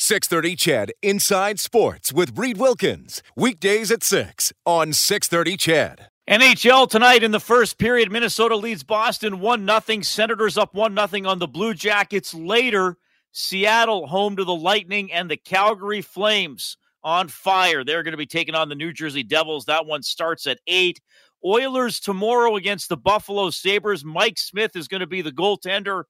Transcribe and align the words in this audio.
630 0.00 0.54
CHED 0.54 0.92
Inside 1.02 1.58
Sports 1.58 2.12
with 2.12 2.38
Reed 2.38 2.56
Wilkins. 2.56 3.20
Weekdays 3.34 3.90
at 3.90 4.04
6 4.04 4.52
on 4.64 4.92
630 4.92 5.56
CHED. 5.56 6.08
NHL 6.30 6.88
tonight 6.88 7.24
in 7.24 7.32
the 7.32 7.40
first 7.40 7.78
period. 7.78 8.12
Minnesota 8.12 8.54
leads 8.54 8.84
Boston 8.84 9.40
1 9.40 9.66
0. 9.66 10.02
Senators 10.02 10.56
up 10.56 10.72
1 10.72 10.94
0 10.94 11.28
on 11.28 11.40
the 11.40 11.48
Blue 11.48 11.74
Jackets. 11.74 12.32
Later, 12.32 12.96
Seattle 13.32 14.06
home 14.06 14.36
to 14.36 14.44
the 14.44 14.54
Lightning 14.54 15.12
and 15.12 15.28
the 15.28 15.36
Calgary 15.36 16.00
Flames 16.00 16.76
on 17.02 17.26
fire. 17.26 17.82
They're 17.82 18.04
going 18.04 18.12
to 18.12 18.18
be 18.18 18.26
taking 18.26 18.54
on 18.54 18.68
the 18.68 18.76
New 18.76 18.92
Jersey 18.92 19.24
Devils. 19.24 19.64
That 19.64 19.84
one 19.84 20.04
starts 20.04 20.46
at 20.46 20.60
8. 20.68 21.00
Oilers 21.44 21.98
tomorrow 21.98 22.54
against 22.54 22.88
the 22.88 22.96
Buffalo 22.96 23.50
Sabres. 23.50 24.04
Mike 24.04 24.38
Smith 24.38 24.76
is 24.76 24.86
going 24.86 25.00
to 25.00 25.08
be 25.08 25.22
the 25.22 25.32
goaltender. 25.32 26.04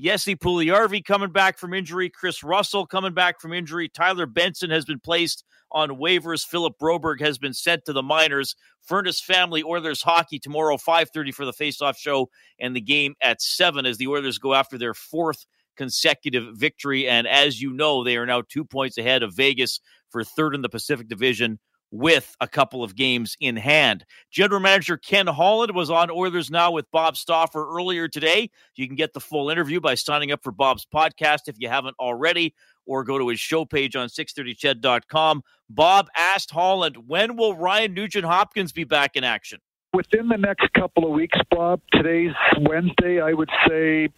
Jesse 0.00 0.34
Puljujarvi 0.34 1.04
coming 1.04 1.30
back 1.30 1.58
from 1.58 1.74
injury. 1.74 2.08
Chris 2.08 2.42
Russell 2.42 2.86
coming 2.86 3.12
back 3.12 3.40
from 3.40 3.52
injury. 3.52 3.88
Tyler 3.88 4.26
Benson 4.26 4.70
has 4.70 4.84
been 4.84 5.00
placed 5.00 5.44
on 5.72 5.90
waivers. 5.90 6.44
Philip 6.44 6.78
Broberg 6.80 7.20
has 7.20 7.38
been 7.38 7.52
sent 7.52 7.84
to 7.84 7.92
the 7.92 8.02
minors. 8.02 8.56
Furnace 8.82 9.20
Family 9.20 9.62
Oilers 9.62 10.02
hockey 10.02 10.38
tomorrow, 10.38 10.76
5.30 10.76 11.34
for 11.34 11.44
the 11.44 11.52
face-off 11.52 11.98
show, 11.98 12.30
and 12.58 12.74
the 12.74 12.80
game 12.80 13.14
at 13.20 13.42
7 13.42 13.84
as 13.84 13.98
the 13.98 14.08
Oilers 14.08 14.38
go 14.38 14.54
after 14.54 14.78
their 14.78 14.94
fourth 14.94 15.44
consecutive 15.76 16.56
victory. 16.56 17.06
And 17.06 17.28
as 17.28 17.60
you 17.60 17.72
know, 17.72 18.02
they 18.02 18.16
are 18.16 18.26
now 18.26 18.42
two 18.42 18.64
points 18.64 18.98
ahead 18.98 19.22
of 19.22 19.34
Vegas 19.34 19.80
for 20.08 20.24
third 20.24 20.54
in 20.54 20.62
the 20.62 20.68
Pacific 20.68 21.08
Division 21.08 21.58
with 21.90 22.36
a 22.40 22.48
couple 22.48 22.84
of 22.84 22.94
games 22.94 23.36
in 23.40 23.56
hand. 23.56 24.04
General 24.30 24.60
Manager 24.60 24.96
Ken 24.96 25.26
Holland 25.26 25.74
was 25.74 25.90
on 25.90 26.10
Oilers 26.10 26.50
Now 26.50 26.70
with 26.70 26.90
Bob 26.90 27.16
Stauffer 27.16 27.68
earlier 27.76 28.08
today. 28.08 28.50
You 28.76 28.86
can 28.86 28.96
get 28.96 29.12
the 29.12 29.20
full 29.20 29.50
interview 29.50 29.80
by 29.80 29.94
signing 29.94 30.32
up 30.32 30.42
for 30.42 30.52
Bob's 30.52 30.86
podcast 30.86 31.48
if 31.48 31.56
you 31.58 31.68
haven't 31.68 31.96
already, 31.98 32.54
or 32.86 33.04
go 33.04 33.18
to 33.18 33.28
his 33.28 33.40
show 33.40 33.64
page 33.64 33.96
on 33.96 34.08
630ched.com. 34.08 35.42
Bob 35.68 36.08
asked 36.16 36.50
Holland, 36.50 36.96
when 37.08 37.36
will 37.36 37.54
Ryan 37.54 37.94
Nugent 37.94 38.24
Hopkins 38.24 38.72
be 38.72 38.84
back 38.84 39.16
in 39.16 39.24
action? 39.24 39.60
Within 39.92 40.28
the 40.28 40.36
next 40.36 40.72
couple 40.72 41.04
of 41.04 41.10
weeks, 41.10 41.38
Bob. 41.50 41.80
Today's 41.92 42.34
Wednesday. 42.60 43.20
I 43.20 43.32
would 43.32 43.50
say, 43.68 44.08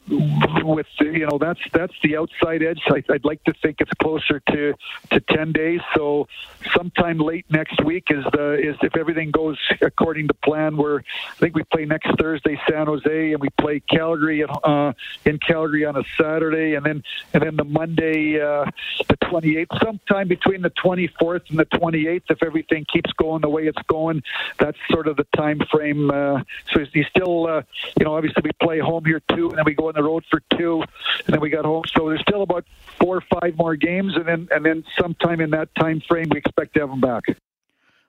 with 0.63 0.87
you 1.01 1.27
know, 1.27 1.39
that's 1.39 1.61
that's 1.73 1.95
the 2.03 2.17
outside 2.17 2.63
edge. 2.63 2.81
I, 2.89 3.03
would 3.09 3.25
like 3.25 3.43
to 3.45 3.53
think 3.63 3.81
it's 3.81 3.93
closer 3.95 4.41
to 4.51 4.75
to 5.11 5.21
ten 5.21 5.53
days. 5.53 5.81
So, 5.95 6.29
sometime 6.75 7.19
late 7.19 7.47
next 7.51 7.83
week 7.85 8.05
is 8.11 8.25
the 8.33 8.55
is 8.55 8.77
if 8.83 8.97
everything 8.97 9.31
goes 9.31 9.59
according 9.81 10.29
to 10.29 10.35
plan. 10.35 10.77
Where 10.77 10.99
I 10.99 11.35
think 11.37 11.55
we 11.55 11.63
play 11.65 11.85
next 11.85 12.11
Thursday, 12.19 12.61
San 12.69 12.87
Jose, 12.87 13.33
and 13.33 13.41
we 13.41 13.49
play 13.59 13.81
Calgary 13.81 14.43
at, 14.43 14.51
uh, 14.65 14.93
in 15.25 15.39
Calgary 15.39 15.85
on 15.85 15.97
a 15.97 16.05
Saturday, 16.19 16.75
and 16.75 16.85
then 16.85 17.03
and 17.33 17.43
then 17.43 17.57
the 17.57 17.65
Monday, 17.65 18.41
uh, 18.41 18.67
the 19.09 19.17
28th, 19.17 19.83
sometime 19.83 20.29
between 20.29 20.63
the 20.63 20.71
24th 20.71 21.49
and 21.51 21.59
the 21.59 21.67
28th, 21.67 22.23
if 22.31 22.43
everything 22.43 22.85
keeps 22.93 23.11
going 23.15 23.41
the 23.41 23.49
way 23.49 23.67
it's 23.67 23.83
going. 23.89 24.23
That's 24.59 24.79
sort 24.91 25.09
of 25.09 25.17
the 25.17 25.27
time 25.37 25.62
frame. 25.71 26.11
Uh, 26.11 26.43
so 26.73 26.85
he's 26.93 27.07
still, 27.07 27.47
uh, 27.47 27.63
you 27.99 28.05
know, 28.05 28.15
obviously 28.15 28.43
we 28.45 28.51
play 28.63 28.79
home 28.79 29.05
here 29.05 29.21
too, 29.35 29.49
and 29.49 29.59
then 29.59 29.65
we 29.65 29.75
go 29.75 29.89
on 29.89 29.95
the 29.95 30.03
road 30.03 30.25
for 30.31 30.43
two, 30.57 30.83
and 31.27 31.35
then 31.35 31.41
we 31.41 31.51
got 31.51 31.65
home. 31.65 31.85
So 31.97 32.09
there's 32.09 32.21
still 32.21 32.43
about 32.43 32.65
four 33.01 33.17
or 33.17 33.41
five 33.41 33.57
more 33.57 33.77
games, 33.77 34.17
and 34.17 34.27
then 34.27 34.49
and 34.51 34.65
then 34.65 34.85
sometime 35.01 35.41
in 35.41 35.51
that 35.51 35.75
time 35.75 36.01
frame 36.01 36.29
we 36.31 36.39
expect 36.39 36.75
to 36.75 36.81
have 36.81 36.91
them 36.91 37.01
back. 37.01 37.25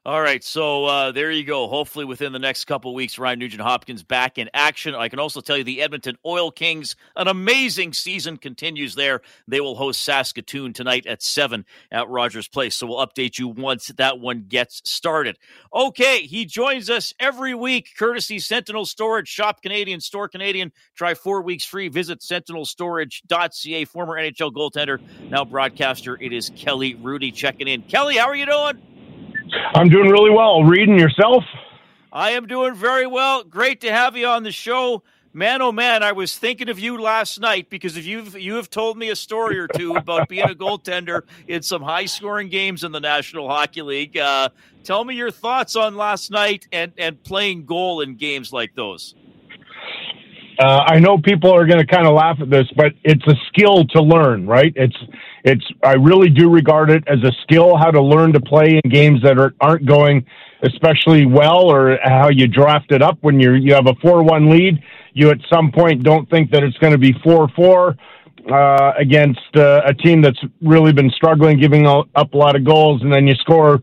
All 0.05 0.21
right, 0.21 0.43
so 0.43 0.83
uh, 0.83 1.11
there 1.13 1.31
you 1.31 1.45
go. 1.45 1.69
Hopefully, 1.69 2.03
within 2.03 2.33
the 2.33 2.39
next 2.39 2.65
couple 2.65 2.93
weeks, 2.93 3.17
Ryan 3.17 3.39
Nugent 3.39 3.61
Hopkins 3.61 4.03
back 4.03 4.37
in 4.37 4.49
action. 4.53 4.93
I 4.95 5.07
can 5.07 5.17
also 5.17 5.39
tell 5.39 5.55
you 5.55 5.63
the 5.63 5.81
Edmonton 5.81 6.17
Oil 6.25 6.51
Kings, 6.51 6.97
an 7.15 7.29
amazing 7.29 7.93
season 7.93 8.35
continues 8.35 8.95
there. 8.95 9.21
They 9.47 9.61
will 9.61 9.75
host 9.75 10.03
Saskatoon 10.03 10.73
tonight 10.73 11.05
at 11.05 11.23
7 11.23 11.63
at 11.89 12.09
Rogers 12.09 12.49
Place. 12.49 12.75
So 12.75 12.87
we'll 12.87 13.07
update 13.07 13.39
you 13.39 13.47
once 13.47 13.87
that 13.95 14.19
one 14.19 14.43
gets 14.49 14.81
started. 14.83 15.39
Okay, 15.73 16.23
he 16.23 16.43
joins 16.43 16.89
us 16.89 17.13
every 17.17 17.55
week, 17.55 17.91
courtesy 17.97 18.39
Sentinel 18.39 18.85
Storage. 18.85 19.29
Shop 19.29 19.61
Canadian, 19.61 20.01
store 20.01 20.27
Canadian. 20.27 20.73
Try 20.97 21.13
four 21.13 21.41
weeks 21.41 21.63
free. 21.63 21.87
Visit 21.87 22.19
sentinelstorage.ca. 22.19 23.85
Former 23.85 24.15
NHL 24.15 24.51
goaltender, 24.51 24.99
now 25.29 25.45
broadcaster. 25.45 26.21
It 26.21 26.33
is 26.33 26.51
Kelly 26.57 26.93
Hrudey 26.95 27.33
checking 27.33 27.69
in. 27.69 27.83
Kelly, 27.83 28.17
how 28.17 28.27
are 28.27 28.35
you 28.35 28.45
doing? 28.45 28.92
I'm 29.75 29.89
doing 29.89 30.09
really 30.09 30.31
well. 30.31 30.63
Reading 30.63 30.99
yourself? 30.99 31.43
I 32.11 32.31
am 32.31 32.45
doing 32.47 32.75
very 32.75 33.07
well. 33.07 33.43
Great 33.43 33.81
to 33.81 33.91
have 33.91 34.15
you 34.15 34.27
on 34.27 34.43
the 34.43 34.51
show. 34.51 35.03
Man, 35.35 35.63
oh 35.63 35.71
man, 35.71 36.03
I 36.03 36.11
was 36.11 36.37
thinking 36.37 36.69
of 36.69 36.77
you 36.77 37.01
last 37.01 37.39
night 37.39 37.67
because 37.71 37.97
if 37.97 38.05
you've 38.05 38.39
you 38.39 38.53
have 38.53 38.69
told 38.69 38.99
me 38.99 39.09
a 39.09 39.15
story 39.15 39.57
or 39.57 39.67
two 39.67 39.95
about 39.95 40.29
being 40.29 40.47
a 40.47 40.53
goaltender 40.53 41.23
in 41.47 41.63
some 41.63 41.81
high 41.81 42.05
scoring 42.05 42.49
games 42.49 42.83
in 42.83 42.91
the 42.91 42.99
National 42.99 43.49
Hockey 43.49 43.81
League. 43.81 44.15
Uh, 44.15 44.49
tell 44.83 45.03
me 45.03 45.15
your 45.15 45.31
thoughts 45.31 45.75
on 45.75 45.95
last 45.95 46.29
night 46.29 46.67
and 46.71 46.93
and 46.99 47.21
playing 47.23 47.65
goal 47.65 48.01
in 48.01 48.15
games 48.15 48.53
like 48.53 48.75
those. 48.75 49.15
Uh, 50.63 50.81
I 50.87 50.99
know 50.99 51.17
people 51.17 51.51
are 51.51 51.65
going 51.65 51.79
to 51.79 51.85
kind 51.85 52.07
of 52.07 52.13
laugh 52.13 52.37
at 52.39 52.49
this, 52.49 52.65
but 52.77 52.93
it's 53.03 53.25
a 53.27 53.35
skill 53.49 53.83
to 53.87 54.01
learn, 54.01 54.47
right? 54.47 54.71
It's 54.77 54.95
it's 55.43 55.65
I 55.83 55.95
really 55.95 56.29
do 56.29 56.49
regard 56.49 56.89
it 56.89 57.03
as 57.05 57.19
a 57.21 57.33
skill 57.41 57.75
how 57.75 57.91
to 57.91 58.01
learn 58.01 58.31
to 58.31 58.39
play 58.39 58.79
in 58.81 58.89
games 58.89 59.21
that 59.23 59.37
are, 59.37 59.53
aren't 59.59 59.85
going 59.85 60.25
especially 60.61 61.25
well, 61.25 61.69
or 61.69 61.97
how 62.01 62.29
you 62.29 62.47
draft 62.47 62.93
it 62.93 63.01
up 63.01 63.17
when 63.19 63.41
you're 63.41 63.57
you 63.57 63.73
have 63.73 63.87
a 63.87 63.95
four 64.01 64.23
one 64.23 64.49
lead. 64.49 64.81
You 65.11 65.31
at 65.31 65.39
some 65.53 65.69
point 65.69 66.01
don't 66.01 66.29
think 66.29 66.49
that 66.51 66.63
it's 66.63 66.77
going 66.77 66.93
to 66.93 66.99
be 66.99 67.13
four 67.23 67.49
four. 67.57 67.97
Uh, 68.51 68.91
against 68.99 69.39
uh, 69.55 69.79
a 69.85 69.93
team 69.93 70.21
that's 70.21 70.43
really 70.61 70.91
been 70.91 71.09
struggling, 71.11 71.57
giving 71.57 71.87
up 71.87 72.33
a 72.33 72.37
lot 72.37 72.57
of 72.57 72.65
goals, 72.65 73.01
and 73.01 73.09
then 73.09 73.25
you 73.25 73.33
score 73.35 73.81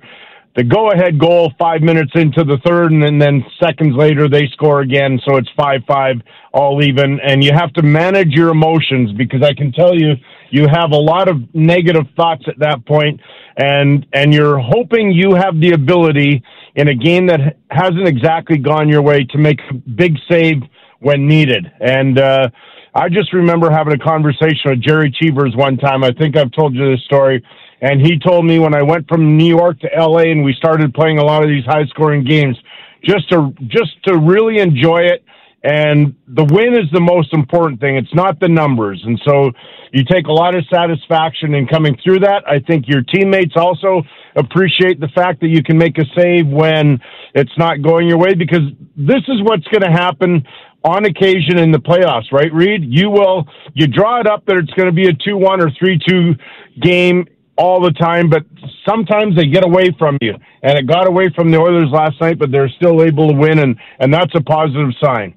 the 0.56 0.64
go 0.64 0.90
ahead 0.90 1.18
goal 1.18 1.52
five 1.58 1.80
minutes 1.80 2.10
into 2.14 2.42
the 2.42 2.58
third, 2.66 2.90
and 2.92 3.02
then, 3.02 3.18
then 3.18 3.44
seconds 3.62 3.94
later 3.96 4.28
they 4.28 4.48
score 4.52 4.80
again. 4.80 5.20
So 5.26 5.36
it's 5.36 5.48
5 5.56 5.82
5, 5.86 6.16
all 6.52 6.82
even. 6.82 7.20
And 7.20 7.44
you 7.44 7.52
have 7.52 7.72
to 7.74 7.82
manage 7.82 8.30
your 8.30 8.50
emotions 8.50 9.12
because 9.12 9.42
I 9.42 9.54
can 9.54 9.72
tell 9.72 9.94
you, 9.94 10.14
you 10.50 10.66
have 10.68 10.90
a 10.90 10.96
lot 10.96 11.28
of 11.28 11.36
negative 11.54 12.06
thoughts 12.16 12.44
at 12.48 12.58
that 12.58 12.84
point, 12.84 13.20
and, 13.56 14.04
and 14.12 14.34
you're 14.34 14.58
hoping 14.58 15.12
you 15.12 15.34
have 15.34 15.60
the 15.60 15.72
ability 15.72 16.42
in 16.74 16.88
a 16.88 16.94
game 16.94 17.26
that 17.26 17.56
hasn't 17.70 18.08
exactly 18.08 18.58
gone 18.58 18.88
your 18.88 19.02
way 19.02 19.24
to 19.24 19.38
make 19.38 19.60
a 19.70 19.74
big 19.74 20.16
save 20.28 20.62
when 21.00 21.26
needed. 21.26 21.70
And, 21.80 22.18
uh, 22.18 22.48
I 22.92 23.08
just 23.08 23.32
remember 23.32 23.70
having 23.70 23.92
a 23.92 23.98
conversation 23.98 24.62
with 24.66 24.82
Gerry 24.82 25.12
Cheevers 25.12 25.54
one 25.54 25.76
time. 25.76 26.02
I 26.02 26.10
think 26.10 26.36
I've 26.36 26.50
told 26.50 26.74
you 26.74 26.90
this 26.90 27.04
story 27.04 27.40
and 27.80 28.00
he 28.00 28.18
told 28.18 28.44
me 28.44 28.58
when 28.58 28.74
I 28.74 28.82
went 28.82 29.08
from 29.08 29.36
New 29.36 29.56
York 29.56 29.80
to 29.80 29.88
LA 29.96 30.30
and 30.30 30.44
we 30.44 30.52
started 30.54 30.92
playing 30.92 31.18
a 31.18 31.24
lot 31.24 31.42
of 31.42 31.48
these 31.48 31.64
high 31.64 31.86
scoring 31.86 32.24
games, 32.24 32.56
just 33.02 33.28
to 33.30 33.54
just 33.68 34.02
to 34.04 34.18
really 34.18 34.58
enjoy 34.58 34.98
it. 34.98 35.24
And 35.62 36.14
the 36.26 36.44
win 36.44 36.72
is 36.72 36.90
the 36.90 37.00
most 37.00 37.34
important 37.34 37.80
thing. 37.80 37.96
It's 37.96 38.14
not 38.14 38.40
the 38.40 38.48
numbers. 38.48 39.02
And 39.04 39.20
so 39.26 39.50
you 39.92 40.04
take 40.04 40.26
a 40.26 40.32
lot 40.32 40.54
of 40.54 40.64
satisfaction 40.72 41.54
in 41.54 41.66
coming 41.66 41.98
through 42.02 42.20
that. 42.20 42.44
I 42.46 42.60
think 42.60 42.88
your 42.88 43.02
teammates 43.02 43.52
also 43.56 44.02
appreciate 44.36 45.00
the 45.00 45.08
fact 45.08 45.40
that 45.40 45.48
you 45.48 45.62
can 45.62 45.76
make 45.76 45.98
a 45.98 46.04
save 46.16 46.46
when 46.46 46.98
it's 47.34 47.52
not 47.58 47.82
going 47.82 48.08
your 48.08 48.16
way 48.16 48.34
because 48.34 48.62
this 48.96 49.22
is 49.28 49.42
what's 49.42 49.66
going 49.68 49.82
to 49.82 49.92
happen 49.92 50.46
on 50.84 51.04
occasion 51.04 51.58
in 51.58 51.70
the 51.70 51.78
playoffs, 51.78 52.32
right, 52.32 52.52
Reed? 52.52 52.84
You 52.84 53.10
will, 53.10 53.46
you 53.74 53.86
draw 53.86 54.20
it 54.20 54.26
up 54.26 54.46
that 54.46 54.56
it's 54.56 54.72
going 54.72 54.86
to 54.86 54.92
be 54.92 55.08
a 55.08 55.12
2 55.12 55.36
1 55.36 55.60
or 55.60 55.70
3 55.70 55.98
2 56.08 56.34
game 56.80 57.26
all 57.56 57.80
the 57.80 57.90
time, 57.90 58.30
but 58.30 58.44
sometimes 58.88 59.36
they 59.36 59.46
get 59.46 59.64
away 59.64 59.94
from 59.98 60.16
you. 60.22 60.34
And 60.62 60.78
it 60.78 60.86
got 60.86 61.06
away 61.06 61.28
from 61.34 61.50
the 61.50 61.58
Oilers 61.58 61.90
last 61.90 62.20
night, 62.20 62.38
but 62.38 62.50
they're 62.50 62.70
still 62.70 63.02
able 63.02 63.28
to 63.28 63.34
win, 63.34 63.58
and, 63.58 63.76
and 63.98 64.12
that's 64.12 64.34
a 64.34 64.40
positive 64.40 64.90
sign. 65.02 65.34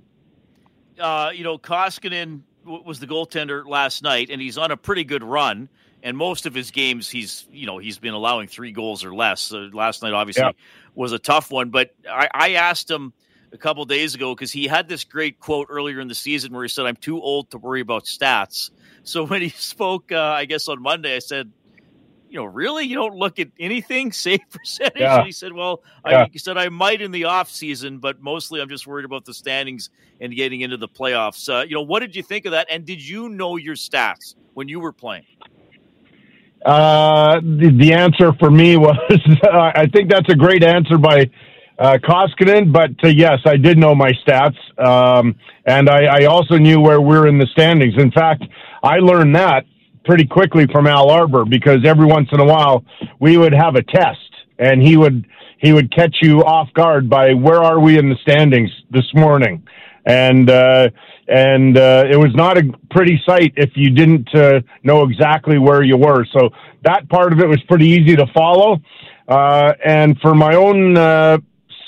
Uh, 1.00 1.31
you 1.34 1.44
know, 1.44 1.57
Koskinen 1.57 2.42
was 2.63 3.00
the 3.00 3.07
goaltender 3.07 3.66
last 3.68 4.04
night, 4.04 4.30
and 4.30 4.42
he's 4.42 4.57
on 4.57 4.72
a 4.72 4.78
pretty 4.78 5.04
good 5.04 5.24
run. 5.24 5.68
And 6.01 6.18
most 6.18 6.45
of 6.45 6.54
his 6.54 6.72
games, 6.72 7.10
he's 7.10 7.45
you 7.50 7.66
know 7.66 7.78
he's 7.78 7.98
been 7.98 8.13
allowing 8.13 8.48
three 8.48 8.74
goals 8.74 9.06
or 9.06 9.16
less. 9.16 9.42
So 9.42 9.69
last 9.72 10.04
night, 10.04 10.12
obviously, 10.12 10.44
yep. 10.44 10.56
was 10.95 11.13
a 11.13 11.19
tough 11.19 11.50
one. 11.50 11.69
But 11.69 11.95
I, 12.10 12.28
I 12.34 12.51
asked 12.54 12.92
him 12.92 13.13
a 13.53 13.57
couple 13.57 13.85
days 13.85 14.15
ago 14.15 14.33
because 14.33 14.51
he 14.51 14.67
had 14.67 14.89
this 14.89 15.03
great 15.03 15.39
quote 15.39 15.67
earlier 15.69 16.00
in 16.00 16.07
the 16.07 16.15
season 16.15 16.53
where 16.53 16.63
he 16.63 16.69
said, 16.69 16.85
"I'm 16.85 16.95
too 16.95 17.21
old 17.21 17.51
to 17.51 17.57
worry 17.57 17.81
about 17.81 18.05
stats." 18.05 18.71
So 19.03 19.25
when 19.25 19.41
he 19.41 19.50
spoke, 19.55 20.11
uh, 20.11 20.19
I 20.19 20.45
guess 20.45 20.67
on 20.67 20.81
Monday, 20.81 21.15
I 21.15 21.19
said, 21.19 21.51
you 22.33 22.39
know, 22.39 22.45
really, 22.45 22.85
you 22.85 22.95
don't 22.95 23.15
look 23.15 23.38
at 23.38 23.50
anything 23.59 24.11
save 24.11 24.39
percentage. 24.50 25.00
Yeah. 25.00 25.17
And 25.17 25.25
he 25.27 25.31
said, 25.31 25.53
well, 25.53 25.83
Yeah. 26.05 26.23
I, 26.23 26.29
he 26.31 26.39
said 26.39 26.57
I 26.57 26.67
might 26.69 27.00
in 27.00 27.11
the 27.11 27.25
off 27.25 27.50
season, 27.50 28.00
but 28.00 28.21
mostly 28.21 28.59
I'm 28.59 28.69
just 28.69 28.88
worried 28.88 29.05
about 29.05 29.23
the 29.23 29.35
standings 29.35 29.91
and 30.19 30.35
getting 30.35 30.61
into 30.61 30.77
the 30.77 30.88
playoffs. 30.88 31.47
Uh, 31.47 31.63
you 31.63 31.75
know, 31.75 31.83
what 31.83 31.99
did 31.99 32.15
you 32.15 32.23
think 32.23 32.45
of 32.45 32.51
that? 32.53 32.67
And 32.71 32.85
did 32.85 33.07
you 33.07 33.29
know 33.29 33.57
your 33.57 33.75
stats 33.75 34.33
when 34.56 34.67
you 34.67 34.79
were 34.79 34.91
playing? 34.91 35.25
Uh, 36.65 37.39
the, 37.41 37.71
the 37.77 37.94
answer 37.94 38.33
for 38.39 38.49
me 38.49 38.77
was 38.77 38.97
uh, 39.44 39.71
I 39.75 39.85
think 39.94 40.09
that's 40.09 40.29
a 40.29 40.35
great 40.35 40.63
answer 40.63 40.97
by 40.97 41.29
uh, 41.79 41.97
Koskinen, 42.03 42.71
but 42.71 42.91
uh, 43.03 43.07
yes, 43.07 43.39
I 43.45 43.57
did 43.57 43.77
know 43.77 43.95
my 43.95 44.11
stats, 44.25 44.57
um, 44.79 45.35
and 45.65 45.89
I, 45.89 46.21
I 46.21 46.25
also 46.25 46.57
knew 46.57 46.79
where 46.79 47.01
we're 47.01 47.27
in 47.27 47.37
the 47.37 47.47
standings. 47.47 47.95
In 47.97 48.11
fact, 48.11 48.43
I 48.83 48.97
learned 48.97 49.35
that 49.35 49.65
pretty 50.05 50.25
quickly 50.25 50.67
from 50.67 50.87
Al 50.87 51.09
Arbour 51.09 51.45
because 51.45 51.79
every 51.85 52.05
once 52.05 52.29
in 52.31 52.39
a 52.39 52.45
while 52.45 52.83
we 53.19 53.37
would 53.37 53.53
have 53.53 53.75
a 53.75 53.83
test, 53.83 54.19
and 54.59 54.81
he 54.81 54.97
would 54.97 55.25
he 55.57 55.71
would 55.71 55.93
catch 55.95 56.17
you 56.21 56.43
off 56.43 56.71
guard 56.73 57.09
by 57.09 57.33
where 57.33 57.63
are 57.63 57.79
we 57.79 57.97
in 57.97 58.09
the 58.09 58.17
standings 58.21 58.69
this 58.91 59.09
morning, 59.15 59.65
and 60.05 60.49
uh, 60.49 60.89
and 61.27 61.77
uh, 61.77 62.03
it 62.09 62.17
was 62.17 62.35
not 62.35 62.57
a 62.57 62.63
pretty 62.91 63.21
sight 63.25 63.53
if 63.55 63.71
you 63.75 63.89
didn't 63.89 64.33
uh, 64.35 64.59
know 64.83 65.03
exactly 65.03 65.57
where 65.57 65.81
you 65.81 65.97
were. 65.97 66.25
So 66.37 66.49
that 66.83 67.09
part 67.09 67.31
of 67.31 67.39
it 67.39 67.47
was 67.47 67.61
pretty 67.67 67.87
easy 67.87 68.15
to 68.15 68.27
follow. 68.33 68.81
Uh, 69.25 69.71
and 69.85 70.19
for 70.19 70.35
my 70.35 70.53
own 70.55 70.97
uh, 70.97 71.37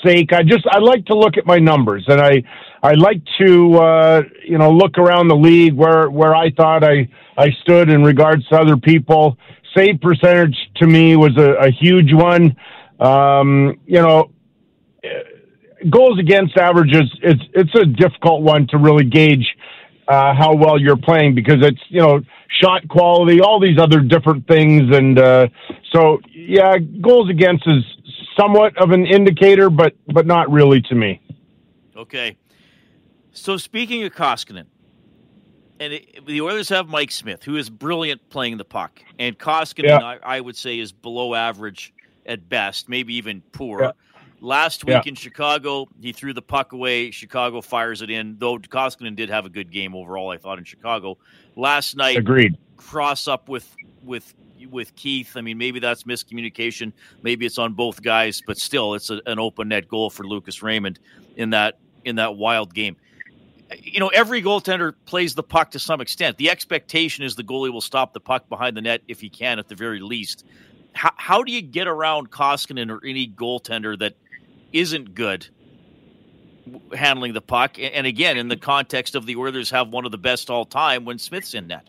sake, 0.06 0.32
I 0.32 0.42
just 0.42 0.66
I 0.70 0.78
like 0.78 1.04
to 1.06 1.16
look 1.16 1.36
at 1.36 1.46
my 1.46 1.58
numbers, 1.58 2.04
and 2.08 2.20
I 2.20 2.42
I 2.82 2.94
like 2.94 3.20
to 3.40 3.74
uh, 3.76 4.22
you 4.44 4.58
know 4.58 4.70
look 4.70 4.98
around 4.98 5.28
the 5.28 5.36
league 5.36 5.74
where 5.74 6.08
where 6.10 6.34
I 6.34 6.50
thought 6.50 6.84
I 6.84 7.08
I 7.36 7.50
stood 7.62 7.90
in 7.90 8.02
regards 8.02 8.46
to 8.48 8.56
other 8.56 8.76
people. 8.76 9.36
Save 9.76 10.00
percentage 10.00 10.56
to 10.76 10.86
me 10.86 11.16
was 11.16 11.36
a, 11.36 11.66
a 11.66 11.70
huge 11.70 12.12
one. 12.12 12.56
Um, 12.98 13.78
you 13.86 14.00
know, 14.00 14.30
goals 15.90 16.18
against 16.18 16.56
averages 16.56 17.10
it's 17.22 17.42
it's 17.54 17.74
a 17.74 17.84
difficult 17.84 18.42
one 18.42 18.66
to 18.68 18.78
really 18.78 19.04
gauge 19.04 19.46
uh, 20.08 20.34
how 20.34 20.54
well 20.54 20.80
you're 20.80 20.96
playing 20.96 21.34
because 21.34 21.58
it's 21.60 21.80
you 21.88 22.00
know 22.00 22.20
shot 22.62 22.86
quality, 22.88 23.40
all 23.40 23.60
these 23.60 23.78
other 23.78 24.00
different 24.00 24.46
things, 24.46 24.96
and 24.96 25.18
uh, 25.18 25.48
so 25.92 26.20
yeah, 26.32 26.78
goals 26.78 27.28
against 27.28 27.66
is 27.66 27.82
somewhat 28.38 28.76
of 28.78 28.90
an 28.90 29.06
indicator, 29.06 29.70
but 29.70 29.94
but 30.08 30.26
not 30.26 30.50
really 30.50 30.80
to 30.82 30.94
me. 30.94 31.20
Okay. 31.96 32.36
So 33.32 33.56
speaking 33.56 34.02
of 34.04 34.12
Koskinen, 34.14 34.66
and 35.78 35.92
it, 35.92 36.24
the 36.26 36.40
Oilers 36.40 36.68
have 36.70 36.88
Mike 36.88 37.10
Smith, 37.10 37.42
who 37.42 37.56
is 37.56 37.68
brilliant 37.68 38.26
playing 38.30 38.56
the 38.56 38.64
puck, 38.64 39.00
and 39.18 39.38
Koskinen, 39.38 39.84
Yeah. 39.88 39.98
I, 39.98 40.18
I 40.22 40.40
would 40.40 40.56
say, 40.56 40.78
is 40.78 40.92
below 40.92 41.34
average 41.34 41.92
at 42.24 42.48
best, 42.48 42.88
maybe 42.88 43.14
even 43.14 43.42
poor. 43.52 43.82
Yeah. 43.82 43.90
Last 44.40 44.84
week 44.84 44.94
Yeah. 45.04 45.10
in 45.10 45.14
Chicago, 45.14 45.86
he 46.00 46.12
threw 46.12 46.32
the 46.32 46.42
puck 46.42 46.72
away. 46.72 47.10
Chicago 47.10 47.60
fires 47.60 48.00
it 48.02 48.10
in, 48.10 48.36
though 48.38 48.58
Koskinen 48.58 49.16
did 49.16 49.28
have 49.30 49.44
a 49.46 49.50
good 49.50 49.70
game 49.70 49.94
overall, 49.94 50.30
I 50.30 50.38
thought, 50.38 50.58
in 50.58 50.64
Chicago. 50.64 51.18
Last 51.56 51.96
night, 51.96 52.16
Agreed. 52.18 52.56
cross 52.76 53.28
up 53.28 53.48
with 53.48 53.74
with 54.02 54.34
with 54.70 54.94
Keith. 54.96 55.36
I 55.36 55.40
mean, 55.40 55.58
maybe 55.58 55.80
that's 55.80 56.04
miscommunication. 56.04 56.92
Maybe 57.22 57.46
it's 57.46 57.58
on 57.58 57.72
both 57.72 58.02
guys, 58.02 58.42
but 58.46 58.58
still, 58.58 58.94
it's 58.94 59.10
a, 59.10 59.20
an 59.26 59.38
open 59.38 59.68
net 59.68 59.88
goal 59.88 60.10
for 60.10 60.24
Lucas 60.26 60.62
Raymond 60.62 60.98
in 61.36 61.50
that 61.50 61.78
in 62.04 62.16
that 62.16 62.36
wild 62.36 62.74
game. 62.74 62.96
You 63.82 63.98
know, 63.98 64.08
every 64.08 64.42
goaltender 64.42 64.94
plays 65.06 65.34
the 65.34 65.42
puck 65.42 65.72
to 65.72 65.78
some 65.78 66.00
extent. 66.00 66.36
The 66.36 66.50
expectation 66.50 67.24
is 67.24 67.34
the 67.34 67.42
goalie 67.42 67.72
will 67.72 67.80
stop 67.80 68.12
the 68.12 68.20
puck 68.20 68.48
behind 68.48 68.76
the 68.76 68.80
net 68.80 69.02
if 69.08 69.20
he 69.20 69.28
can, 69.28 69.58
at 69.58 69.68
the 69.68 69.74
very 69.74 69.98
least. 69.98 70.44
How, 70.92 71.10
how 71.16 71.42
do 71.42 71.52
you 71.52 71.62
get 71.62 71.88
around 71.88 72.30
Koskinen 72.30 72.90
or 72.90 73.04
any 73.04 73.26
goaltender 73.26 73.98
that 73.98 74.14
isn't 74.72 75.14
good 75.14 75.48
handling 76.94 77.32
the 77.32 77.40
puck? 77.40 77.76
And 77.80 78.06
again, 78.06 78.36
in 78.36 78.46
the 78.46 78.56
context 78.56 79.16
of 79.16 79.26
the 79.26 79.34
Oilers 79.34 79.68
have 79.70 79.88
one 79.88 80.04
of 80.04 80.12
the 80.12 80.18
best 80.18 80.48
all 80.48 80.64
time 80.64 81.04
when 81.04 81.18
Smith's 81.18 81.54
in 81.54 81.66
net. 81.66 81.88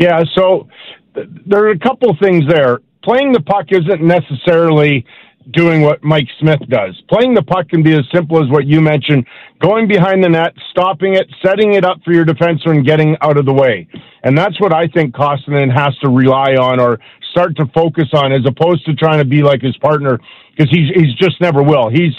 Yeah, 0.00 0.22
so 0.34 0.68
th- 1.14 1.28
there 1.46 1.64
are 1.66 1.72
a 1.72 1.78
couple 1.78 2.16
things 2.20 2.44
there. 2.48 2.80
Playing 3.04 3.32
the 3.32 3.40
puck 3.42 3.66
isn't 3.70 4.02
necessarily 4.02 5.04
doing 5.52 5.82
what 5.82 6.02
Mike 6.02 6.28
Smith 6.38 6.60
does. 6.68 7.00
Playing 7.10 7.34
the 7.34 7.42
puck 7.42 7.68
can 7.68 7.82
be 7.82 7.92
as 7.92 8.04
simple 8.14 8.42
as 8.42 8.50
what 8.50 8.66
you 8.66 8.80
mentioned 8.80 9.26
going 9.60 9.88
behind 9.88 10.24
the 10.24 10.28
net, 10.28 10.54
stopping 10.70 11.14
it, 11.14 11.26
setting 11.44 11.74
it 11.74 11.84
up 11.84 11.98
for 12.04 12.12
your 12.14 12.24
defenseman, 12.24 12.78
and 12.78 12.86
getting 12.86 13.16
out 13.20 13.36
of 13.36 13.46
the 13.46 13.52
way. 13.52 13.86
And 14.24 14.36
that's 14.36 14.58
what 14.60 14.74
I 14.74 14.86
think 14.88 15.14
Koskinen 15.14 15.72
has 15.74 15.96
to 15.98 16.08
rely 16.08 16.54
on 16.54 16.80
or 16.80 16.98
start 17.30 17.56
to 17.56 17.66
focus 17.74 18.08
on 18.14 18.32
as 18.32 18.40
opposed 18.46 18.86
to 18.86 18.94
trying 18.94 19.18
to 19.18 19.24
be 19.24 19.42
like 19.42 19.60
his 19.60 19.76
partner 19.78 20.18
because 20.56 20.70
he's, 20.70 20.88
he's 20.94 21.14
just 21.14 21.40
never 21.40 21.62
will. 21.62 21.90
He's, 21.90 22.14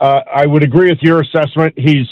uh, 0.00 0.20
I 0.32 0.46
would 0.46 0.62
agree 0.62 0.90
with 0.90 1.00
your 1.02 1.22
assessment. 1.22 1.74
He's 1.76 2.06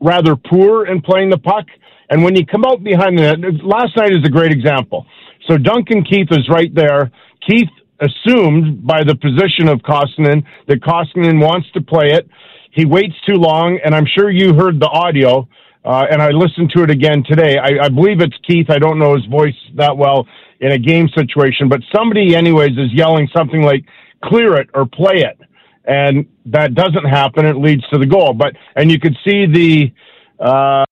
rather 0.00 0.36
poor 0.36 0.86
in 0.86 1.00
playing 1.00 1.30
the 1.30 1.38
puck. 1.38 1.66
And 2.10 2.22
when 2.22 2.34
you 2.36 2.46
come 2.46 2.64
out 2.64 2.82
behind 2.82 3.18
the 3.18 3.36
net, 3.36 3.64
last 3.64 3.96
night 3.96 4.12
is 4.12 4.24
a 4.24 4.30
great 4.30 4.52
example. 4.52 5.06
So 5.48 5.56
Duncan 5.58 6.04
Keith 6.04 6.28
is 6.30 6.48
right 6.48 6.74
there. 6.74 7.10
Keith 7.46 7.68
assumed 8.00 8.86
by 8.86 9.02
the 9.04 9.14
position 9.14 9.68
of 9.68 9.80
Koskinen 9.80 10.44
that 10.68 10.80
Koskinen 10.80 11.40
wants 11.40 11.68
to 11.72 11.80
play 11.80 12.08
it. 12.12 12.28
He 12.70 12.84
waits 12.84 13.14
too 13.26 13.34
long, 13.34 13.78
and 13.84 13.94
I'm 13.94 14.06
sure 14.06 14.30
you 14.30 14.54
heard 14.54 14.78
the 14.80 14.88
audio, 14.88 15.48
uh, 15.84 16.06
and 16.10 16.22
I 16.22 16.30
listened 16.30 16.70
to 16.76 16.82
it 16.82 16.90
again 16.90 17.24
today. 17.28 17.56
I, 17.58 17.86
I 17.86 17.88
believe 17.88 18.20
it's 18.20 18.36
Keith. 18.46 18.70
I 18.70 18.78
don't 18.78 18.98
know 18.98 19.14
his 19.14 19.24
voice 19.26 19.56
that 19.76 19.96
well 19.96 20.26
in 20.60 20.72
a 20.72 20.78
game 20.78 21.08
situation, 21.16 21.68
but 21.68 21.80
somebody, 21.94 22.36
anyways, 22.36 22.72
is 22.72 22.92
yelling 22.92 23.28
something 23.36 23.62
like 23.62 23.84
"clear 24.22 24.56
it" 24.56 24.68
or 24.74 24.86
"play 24.86 25.24
it," 25.24 25.38
and 25.86 26.26
that 26.46 26.74
doesn't 26.74 27.04
happen. 27.04 27.46
It 27.46 27.56
leads 27.56 27.82
to 27.88 27.98
the 27.98 28.06
goal. 28.06 28.32
But 28.34 28.54
and 28.76 28.90
you 28.90 29.00
could 29.00 29.16
see 29.26 29.46
the 29.46 29.92
uh, 30.40 30.84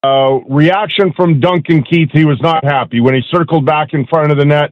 reaction 0.49 1.13
from 1.17 1.41
Duncan 1.41 1.83
Keith. 1.83 2.11
He 2.13 2.25
was 2.25 2.39
not 2.41 2.65
happy 2.65 3.01
when 3.01 3.15
he 3.15 3.23
circled 3.31 3.65
back 3.65 3.89
in 3.93 4.07
front 4.07 4.33
of 4.33 4.39
the 4.39 4.45
net. 4.45 4.71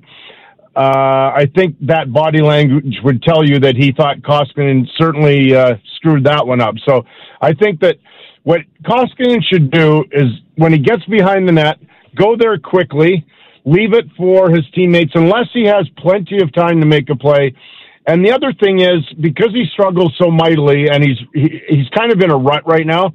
Uh, 0.77 1.31
I 1.37 1.49
think 1.55 1.77
that 1.83 2.13
body 2.13 2.43
language 2.43 2.97
would 3.05 3.23
tell 3.23 3.45
you 3.45 3.61
that 3.61 3.77
he 3.77 3.93
thought 3.93 4.19
Koskinen 4.23 4.87
certainly 4.99 5.55
uh, 5.55 5.75
screwed 5.97 6.25
that 6.25 6.45
one 6.45 6.61
up. 6.61 6.75
So 6.85 7.05
I 7.41 7.53
think 7.53 7.81
that 7.81 7.97
what 8.43 8.63
Koskinen 8.83 9.41
should 9.45 9.71
do 9.71 10.05
is 10.11 10.27
when 10.57 10.73
he 10.73 10.79
gets 10.79 11.05
behind 11.05 11.47
the 11.47 11.53
net, 11.53 11.79
go 12.17 12.37
there 12.37 12.59
quickly, 12.59 13.25
leave 13.65 13.95
it 13.95 14.07
for 14.17 14.51
his 14.51 14.63
teammates 14.75 15.13
unless 15.15 15.47
he 15.53 15.65
has 15.65 15.89
plenty 15.97 16.43
of 16.43 16.53
time 16.53 16.81
to 16.81 16.87
make 16.87 17.09
a 17.09 17.17
play. 17.17 17.55
And 18.07 18.25
the 18.25 18.33
other 18.33 18.53
thing 18.53 18.81
is 18.81 19.01
because 19.21 19.53
he 19.53 19.65
struggles 19.73 20.15
so 20.21 20.31
mightily 20.31 20.89
and 20.91 21.03
he's 21.03 21.19
he, 21.33 21.61
he's 21.69 21.89
kind 21.97 22.13
of 22.13 22.21
in 22.21 22.31
a 22.31 22.37
rut 22.37 22.67
right 22.67 22.87
now. 22.87 23.15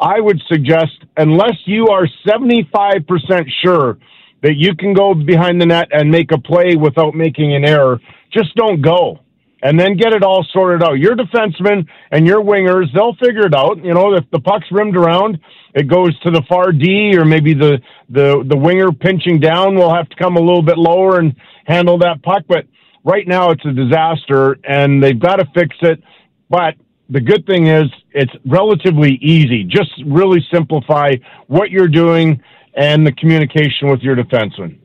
I 0.00 0.20
would 0.20 0.40
suggest 0.48 1.04
unless 1.16 1.56
you 1.64 1.88
are 1.88 2.06
75% 2.26 3.46
sure 3.62 3.98
that 4.42 4.54
you 4.56 4.74
can 4.76 4.94
go 4.94 5.14
behind 5.14 5.60
the 5.60 5.66
net 5.66 5.88
and 5.90 6.10
make 6.10 6.30
a 6.32 6.38
play 6.38 6.76
without 6.76 7.14
making 7.14 7.54
an 7.54 7.64
error, 7.64 8.00
just 8.32 8.54
don't 8.54 8.80
go. 8.80 9.20
And 9.60 9.78
then 9.78 9.96
get 9.96 10.12
it 10.12 10.22
all 10.22 10.46
sorted 10.52 10.84
out. 10.84 11.00
Your 11.00 11.16
defensemen 11.16 11.84
and 12.12 12.24
your 12.24 12.40
wingers, 12.44 12.94
they'll 12.94 13.16
figure 13.16 13.44
it 13.44 13.54
out. 13.54 13.84
You 13.84 13.92
know, 13.92 14.14
if 14.14 14.24
the 14.30 14.38
puck's 14.38 14.66
rimmed 14.70 14.96
around, 14.96 15.40
it 15.74 15.88
goes 15.88 16.16
to 16.20 16.30
the 16.30 16.42
far 16.48 16.70
D 16.70 17.16
or 17.18 17.24
maybe 17.24 17.54
the, 17.54 17.80
the, 18.08 18.44
the 18.46 18.56
winger 18.56 18.92
pinching 18.92 19.40
down 19.40 19.74
will 19.74 19.92
have 19.92 20.08
to 20.10 20.16
come 20.16 20.36
a 20.36 20.40
little 20.40 20.62
bit 20.62 20.78
lower 20.78 21.18
and 21.18 21.34
handle 21.66 21.98
that 21.98 22.22
puck. 22.22 22.44
But 22.46 22.66
right 23.02 23.26
now 23.26 23.50
it's 23.50 23.64
a 23.66 23.72
disaster 23.72 24.58
and 24.62 25.02
they've 25.02 25.18
got 25.18 25.36
to 25.36 25.46
fix 25.52 25.74
it. 25.82 26.00
But 26.48 26.74
the 27.08 27.20
good 27.20 27.46
thing 27.46 27.66
is 27.68 27.86
it's 28.12 28.32
relatively 28.46 29.14
easy. 29.16 29.64
Just 29.64 29.90
really 30.06 30.44
simplify 30.52 31.14
what 31.46 31.70
you're 31.70 31.88
doing 31.88 32.40
and 32.74 33.06
the 33.06 33.12
communication 33.12 33.88
with 33.88 34.00
your 34.00 34.14
defenseman. 34.16 34.78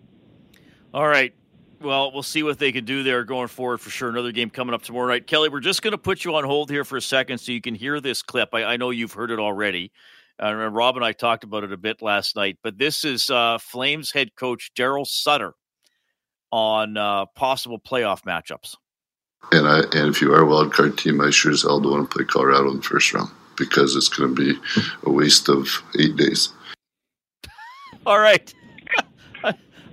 All 0.94 1.08
right. 1.08 1.34
Well, 1.82 2.14
we'll 2.14 2.24
see 2.24 2.44
what 2.44 2.60
they 2.60 2.72
can 2.72 2.86
do 2.86 3.04
there 3.04 3.26
going 3.26 3.50
forward 3.50 3.80
for 3.80 3.90
sure. 3.90 4.10
Another 4.10 4.32
game 4.32 4.50
coming 4.50 4.74
up 4.74 4.84
tomorrow 4.84 5.08
night. 5.08 5.28
Kelly, 5.28 5.50
we're 5.50 5.60
just 5.60 5.82
going 5.82 5.92
to 5.92 5.98
put 5.98 6.24
you 6.24 6.34
on 6.36 6.46
hold 6.46 6.70
here 6.70 6.86
for 6.86 6.96
a 6.96 7.02
second 7.02 7.40
so 7.40 7.52
you 7.52 7.60
can 7.60 7.76
hear 7.76 8.00
this 8.00 8.22
clip. 8.22 8.50
I, 8.54 8.64
I 8.64 8.78
know 8.78 8.90
you've 8.92 9.12
heard 9.12 9.32
it 9.32 9.40
already. 9.40 9.92
Uh, 10.42 10.54
Rob 10.56 10.96
and 10.96 11.06
I 11.06 11.12
talked 11.12 11.44
about 11.44 11.64
it 11.64 11.74
a 11.74 11.78
bit 11.78 12.02
last 12.02 12.36
night, 12.36 12.58
but 12.64 12.78
this 12.78 13.04
is 13.04 13.30
uh, 13.30 13.58
Flames 13.60 14.12
head 14.12 14.36
coach 14.36 14.72
Daryl 14.76 15.06
Sutter 15.06 15.54
on 16.52 16.98
uh, 16.98 17.26
possible 17.36 17.80
playoff 17.80 18.22
matchups. 18.24 18.76
And 19.52 19.68
I 19.68 19.80
and 19.80 20.10
if 20.10 20.22
you 20.22 20.34
are 20.34 20.42
a 20.42 20.46
wild 20.46 20.74
card 20.74 20.98
team, 20.98 21.22
I 21.22 21.30
sure 21.30 21.52
as 21.52 21.62
hell 21.62 21.80
don't 21.80 21.92
want 21.92 22.10
to 22.10 22.16
play 22.16 22.26
Colorado 22.26 22.72
in 22.72 22.78
the 22.78 22.84
first 22.84 23.14
round 23.14 23.30
because 23.56 23.96
it's 23.96 24.10
going 24.10 24.36
to 24.36 24.42
be 24.42 24.60
a 25.04 25.12
waste 25.12 25.50
of 25.50 25.68
eight 26.00 26.16
days. 26.16 26.54
All 28.06 28.20
right. 28.20 28.54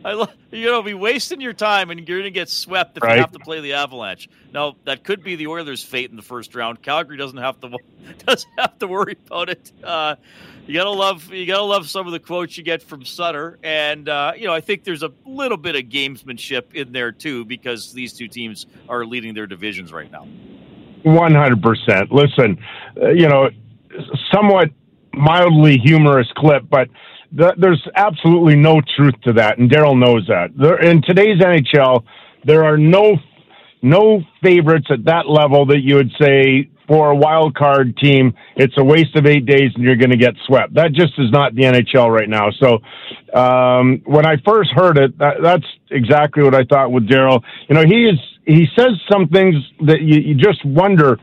I 0.05 0.15
love 0.15 0.33
you're 0.51 0.73
gonna 0.73 0.83
be 0.83 0.95
wasting 0.95 1.41
your 1.41 1.53
time 1.53 1.91
and 1.91 2.09
you're 2.09 2.19
gonna 2.21 2.31
get 2.31 2.49
swept 2.49 2.97
if 2.97 3.03
Right. 3.03 3.17
you 3.17 3.21
have 3.21 3.33
to 3.33 3.39
play 3.39 3.61
the 3.61 3.75
Avalanche. 3.75 4.29
Now 4.53 4.77
that 4.85 5.05
could 5.05 5.23
be 5.23 5.37
the 5.37 5.47
Oilers' 5.49 5.83
fate 5.85 6.11
in 6.11 6.17
the 6.17 6.23
first 6.23 6.55
round. 6.55 6.81
Calgary 6.83 7.17
doesn't 7.19 7.39
have 7.39 7.61
to 7.61 7.77
doesn't 8.27 8.51
have 8.59 8.79
to 8.79 8.87
worry 8.87 9.17
about 9.27 9.51
it. 9.51 9.73
Uh, 9.85 10.17
you 10.67 10.75
gotta 10.75 10.91
love 10.91 11.31
you 11.33 11.45
gotta 11.47 11.65
love 11.65 11.89
some 11.89 12.07
of 12.07 12.13
the 12.13 12.19
quotes 12.19 12.57
you 12.57 12.65
get 12.65 12.83
from 12.83 13.05
Sutter, 13.05 13.59
and 13.63 14.09
uh, 14.09 14.33
you 14.37 14.47
know 14.47 14.55
I 14.55 14.61
think 14.63 14.85
there's 14.85 15.03
a 15.03 15.13
little 15.27 15.59
bit 15.59 15.77
of 15.77 15.83
gamesmanship 15.83 16.75
in 16.75 16.93
there 16.93 17.13
too 17.13 17.45
because 17.45 17.93
these 17.93 18.13
two 18.15 18.29
teams 18.29 18.67
are 18.89 19.05
leading 19.05 19.35
their 19.35 19.47
divisions 19.47 19.93
right 19.93 20.11
now. 20.11 20.27
One 21.03 21.35
hundred 21.35 21.63
percent. 21.63 22.11
Listen, 22.11 22.59
uh, 23.03 23.11
you 23.11 23.29
know, 23.29 23.51
somewhat 24.33 24.71
mildly 25.13 25.77
humorous 25.79 26.29
clip, 26.37 26.65
but 26.71 26.89
th- 27.37 27.55
there's 27.59 27.87
absolutely 27.97 28.57
no 28.57 28.81
truth 28.97 29.15
to 29.25 29.33
that, 29.35 29.59
and 29.59 29.71
Daryl 29.71 29.99
knows 29.99 30.27
that. 30.29 30.51
There, 30.57 30.81
in 30.81 31.03
today's 31.03 31.41
NHL, 31.41 32.05
there 32.45 32.65
are 32.65 32.77
no 32.77 33.17
no 33.83 34.21
favorites 34.43 34.87
at 34.91 35.05
that 35.07 35.27
level 35.27 35.67
that 35.67 35.81
you 35.81 35.95
would 35.95 36.11
say 36.21 36.69
for 36.91 37.11
a 37.11 37.17
wild 37.17 37.55
card 37.55 37.97
team, 37.99 38.35
it's 38.57 38.75
a 38.77 38.85
waste 38.85 39.15
of 39.15 39.25
eight 39.25 39.47
days 39.47 39.71
and 39.77 39.85
you're 39.85 39.97
going 39.97 40.11
to 40.11 40.17
get 40.17 40.35
swept. 40.47 40.75
That 40.75 40.93
just 40.93 41.13
is 41.19 41.31
not 41.31 41.55
the 41.55 41.63
NHL 41.63 42.11
right 42.11 42.29
now. 42.29 42.51
So 42.61 42.81
um, 43.33 44.03
when 44.05 44.27
I 44.27 44.37
first 44.45 44.71
heard 44.75 44.99
it, 44.99 45.17
that, 45.19 45.37
that's 45.41 45.65
exactly 45.91 46.43
what 46.43 46.55
I 46.55 46.65
thought 46.65 46.91
with 46.91 47.09
Daryl. 47.09 47.43
You 47.69 47.77
know, 47.77 47.85
he 47.87 48.07
is 48.07 48.19
he 48.45 48.67
says 48.77 48.91
some 49.11 49.29
things 49.29 49.55
that 49.87 50.01
you, 50.01 50.21
you 50.21 50.35
just 50.35 50.65
wonder. 50.65 51.19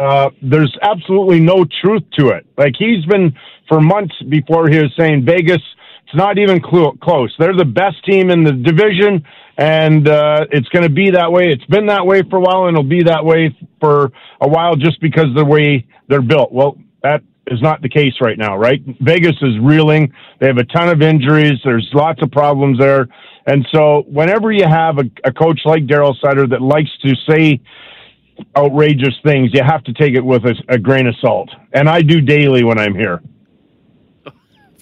Uh, 0.00 0.30
there's 0.42 0.74
absolutely 0.82 1.38
no 1.38 1.66
truth 1.82 2.02
to 2.18 2.28
it. 2.30 2.46
Like 2.56 2.72
he's 2.78 3.04
been 3.04 3.36
for 3.68 3.80
months 3.80 4.14
before 4.28 4.68
he 4.68 4.78
was 4.78 4.92
saying 4.98 5.24
Vegas. 5.24 5.62
It's 6.06 6.14
not 6.14 6.38
even 6.38 6.60
cl- 6.62 6.96
close. 7.02 7.34
They're 7.38 7.56
the 7.56 7.64
best 7.64 8.04
team 8.04 8.30
in 8.30 8.44
the 8.44 8.52
division, 8.52 9.24
and 9.56 10.08
uh, 10.08 10.46
it's 10.50 10.68
going 10.68 10.82
to 10.82 10.90
be 10.92 11.10
that 11.10 11.32
way. 11.32 11.44
It's 11.48 11.64
been 11.64 11.86
that 11.86 12.06
way 12.06 12.22
for 12.28 12.36
a 12.36 12.40
while, 12.40 12.66
and 12.66 12.76
it'll 12.76 12.88
be 12.88 13.04
that 13.04 13.24
way 13.24 13.56
for 13.80 14.12
a 14.40 14.48
while, 14.48 14.76
just 14.76 15.00
because 15.00 15.26
of 15.26 15.34
the 15.34 15.44
way 15.44 15.86
they're 16.08 16.22
built. 16.22 16.52
Well, 16.52 16.76
that 17.02 17.22
is 17.46 17.60
not 17.60 17.82
the 17.82 17.88
case 17.88 18.14
right 18.20 18.38
now, 18.38 18.56
right? 18.56 18.80
Vegas 19.00 19.36
is 19.42 19.58
reeling. 19.60 20.12
They 20.40 20.46
have 20.46 20.58
a 20.58 20.64
ton 20.64 20.88
of 20.88 21.02
injuries. 21.02 21.58
There's 21.64 21.88
lots 21.92 22.22
of 22.22 22.30
problems 22.30 22.78
there. 22.78 23.08
And 23.46 23.66
so 23.72 24.04
whenever 24.08 24.52
you 24.52 24.66
have 24.66 24.98
a, 24.98 25.04
a 25.24 25.32
coach 25.32 25.60
like 25.64 25.86
Daryl 25.86 26.14
Sutter 26.24 26.46
that 26.46 26.62
likes 26.62 26.90
to 27.02 27.14
say 27.28 27.60
outrageous 28.56 29.14
things, 29.24 29.50
you 29.52 29.62
have 29.62 29.84
to 29.84 29.92
take 29.92 30.14
it 30.14 30.24
with 30.24 30.44
a, 30.44 30.54
a 30.68 30.78
grain 30.78 31.06
of 31.06 31.14
salt. 31.20 31.50
And 31.72 31.88
I 31.88 32.02
do 32.02 32.20
daily 32.20 32.64
when 32.64 32.78
I'm 32.78 32.94
here. 32.94 33.20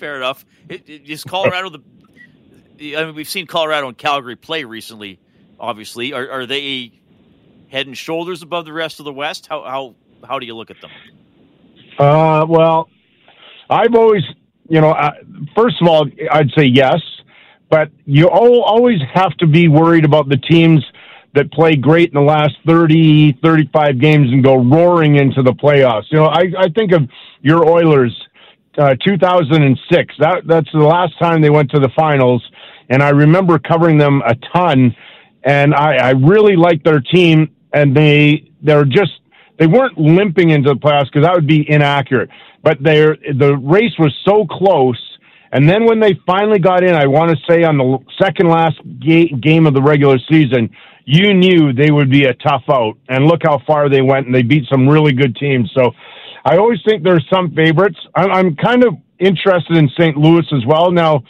Fair 0.02 0.16
enough. 0.16 0.44
It, 0.68 0.88
it, 0.88 1.08
is 1.08 1.22
Colorado 1.22 1.70
the? 1.70 2.96
I 2.96 3.04
mean, 3.04 3.14
we've 3.14 3.28
seen 3.28 3.46
Colorado 3.46 3.86
and 3.86 3.96
Calgary 3.96 4.34
play 4.34 4.64
recently. 4.64 5.20
Obviously, 5.60 6.12
are, 6.12 6.28
are 6.28 6.44
they 6.44 6.90
head 7.68 7.86
and 7.86 7.96
shoulders 7.96 8.42
above 8.42 8.64
the 8.64 8.72
rest 8.72 8.98
of 8.98 9.04
the 9.04 9.12
West? 9.12 9.46
How 9.46 9.62
how 9.62 9.94
how 10.26 10.40
do 10.40 10.46
you 10.46 10.56
look 10.56 10.72
at 10.72 10.80
them? 10.80 10.90
Uh, 12.00 12.44
well, 12.48 12.88
I've 13.70 13.94
always, 13.94 14.24
you 14.68 14.80
know, 14.80 14.90
uh, 14.90 15.12
first 15.54 15.80
of 15.80 15.86
all, 15.86 16.08
I'd 16.32 16.50
say 16.58 16.64
yes, 16.64 17.00
but 17.70 17.92
you 18.04 18.28
al- 18.28 18.62
always 18.62 18.98
have 19.14 19.36
to 19.36 19.46
be 19.46 19.68
worried 19.68 20.04
about 20.04 20.28
the 20.28 20.36
teams 20.36 20.84
that 21.36 21.52
play 21.52 21.76
great 21.76 22.08
in 22.08 22.14
the 22.14 22.20
last 22.22 22.56
30, 22.66 23.38
35 23.40 24.00
games 24.00 24.32
and 24.32 24.42
go 24.42 24.56
roaring 24.56 25.14
into 25.14 25.44
the 25.44 25.52
playoffs. 25.52 26.10
You 26.10 26.18
know, 26.18 26.26
I, 26.26 26.46
I 26.58 26.68
think 26.70 26.90
of 26.90 27.08
your 27.40 27.68
Oilers, 27.68 28.20
uh, 28.78 28.94
2006. 29.04 30.14
That, 30.18 30.42
that's 30.46 30.70
the 30.72 30.78
last 30.78 31.18
time 31.18 31.40
they 31.40 31.50
went 31.50 31.70
to 31.72 31.80
the 31.80 31.90
finals. 31.96 32.42
And 32.88 33.02
I 33.02 33.10
remember 33.10 33.58
covering 33.58 33.98
them 33.98 34.22
a 34.26 34.34
ton. 34.54 34.94
And 35.44 35.74
I, 35.74 35.96
I 35.96 36.10
really 36.10 36.56
liked 36.56 36.84
their 36.84 37.00
team. 37.00 37.54
And 37.72 37.96
they, 37.96 38.50
they're 38.62 38.84
just, 38.84 39.12
they 39.58 39.66
weren't 39.66 39.98
limping 39.98 40.50
into 40.50 40.70
the 40.70 40.76
playoffs 40.76 41.06
because 41.06 41.24
that 41.24 41.34
would 41.34 41.46
be 41.46 41.68
inaccurate. 41.68 42.28
But 42.62 42.78
they're, 42.82 43.16
the 43.34 43.56
race 43.56 43.92
was 43.98 44.14
so 44.24 44.46
close. 44.46 45.00
And 45.52 45.68
then 45.68 45.84
when 45.84 46.00
they 46.00 46.18
finally 46.26 46.58
got 46.58 46.82
in, 46.82 46.94
I 46.94 47.06
want 47.06 47.30
to 47.30 47.36
say 47.48 47.62
on 47.62 47.76
the 47.76 47.98
second 48.22 48.48
last 48.48 48.76
ga- 49.00 49.32
game 49.40 49.66
of 49.66 49.74
the 49.74 49.82
regular 49.82 50.18
season, 50.30 50.70
you 51.04 51.34
knew 51.34 51.72
they 51.72 51.90
would 51.90 52.10
be 52.10 52.24
a 52.24 52.34
tough 52.34 52.62
out. 52.70 52.96
And 53.08 53.26
look 53.26 53.40
how 53.42 53.60
far 53.66 53.88
they 53.88 54.02
went, 54.02 54.26
and 54.26 54.34
they 54.34 54.42
beat 54.42 54.64
some 54.70 54.88
really 54.88 55.12
good 55.12 55.36
teams. 55.36 55.70
So 55.74 55.92
I 56.44 56.56
always 56.56 56.80
think 56.84 57.02
there's 57.02 57.26
some 57.32 57.54
favorites. 57.54 57.98
I'm, 58.14 58.56
kind 58.56 58.84
of 58.84 58.94
interested 59.18 59.76
in 59.76 59.88
St. 59.98 60.16
Louis 60.16 60.44
as 60.52 60.66
well. 60.66 60.90
Now, 60.90 61.22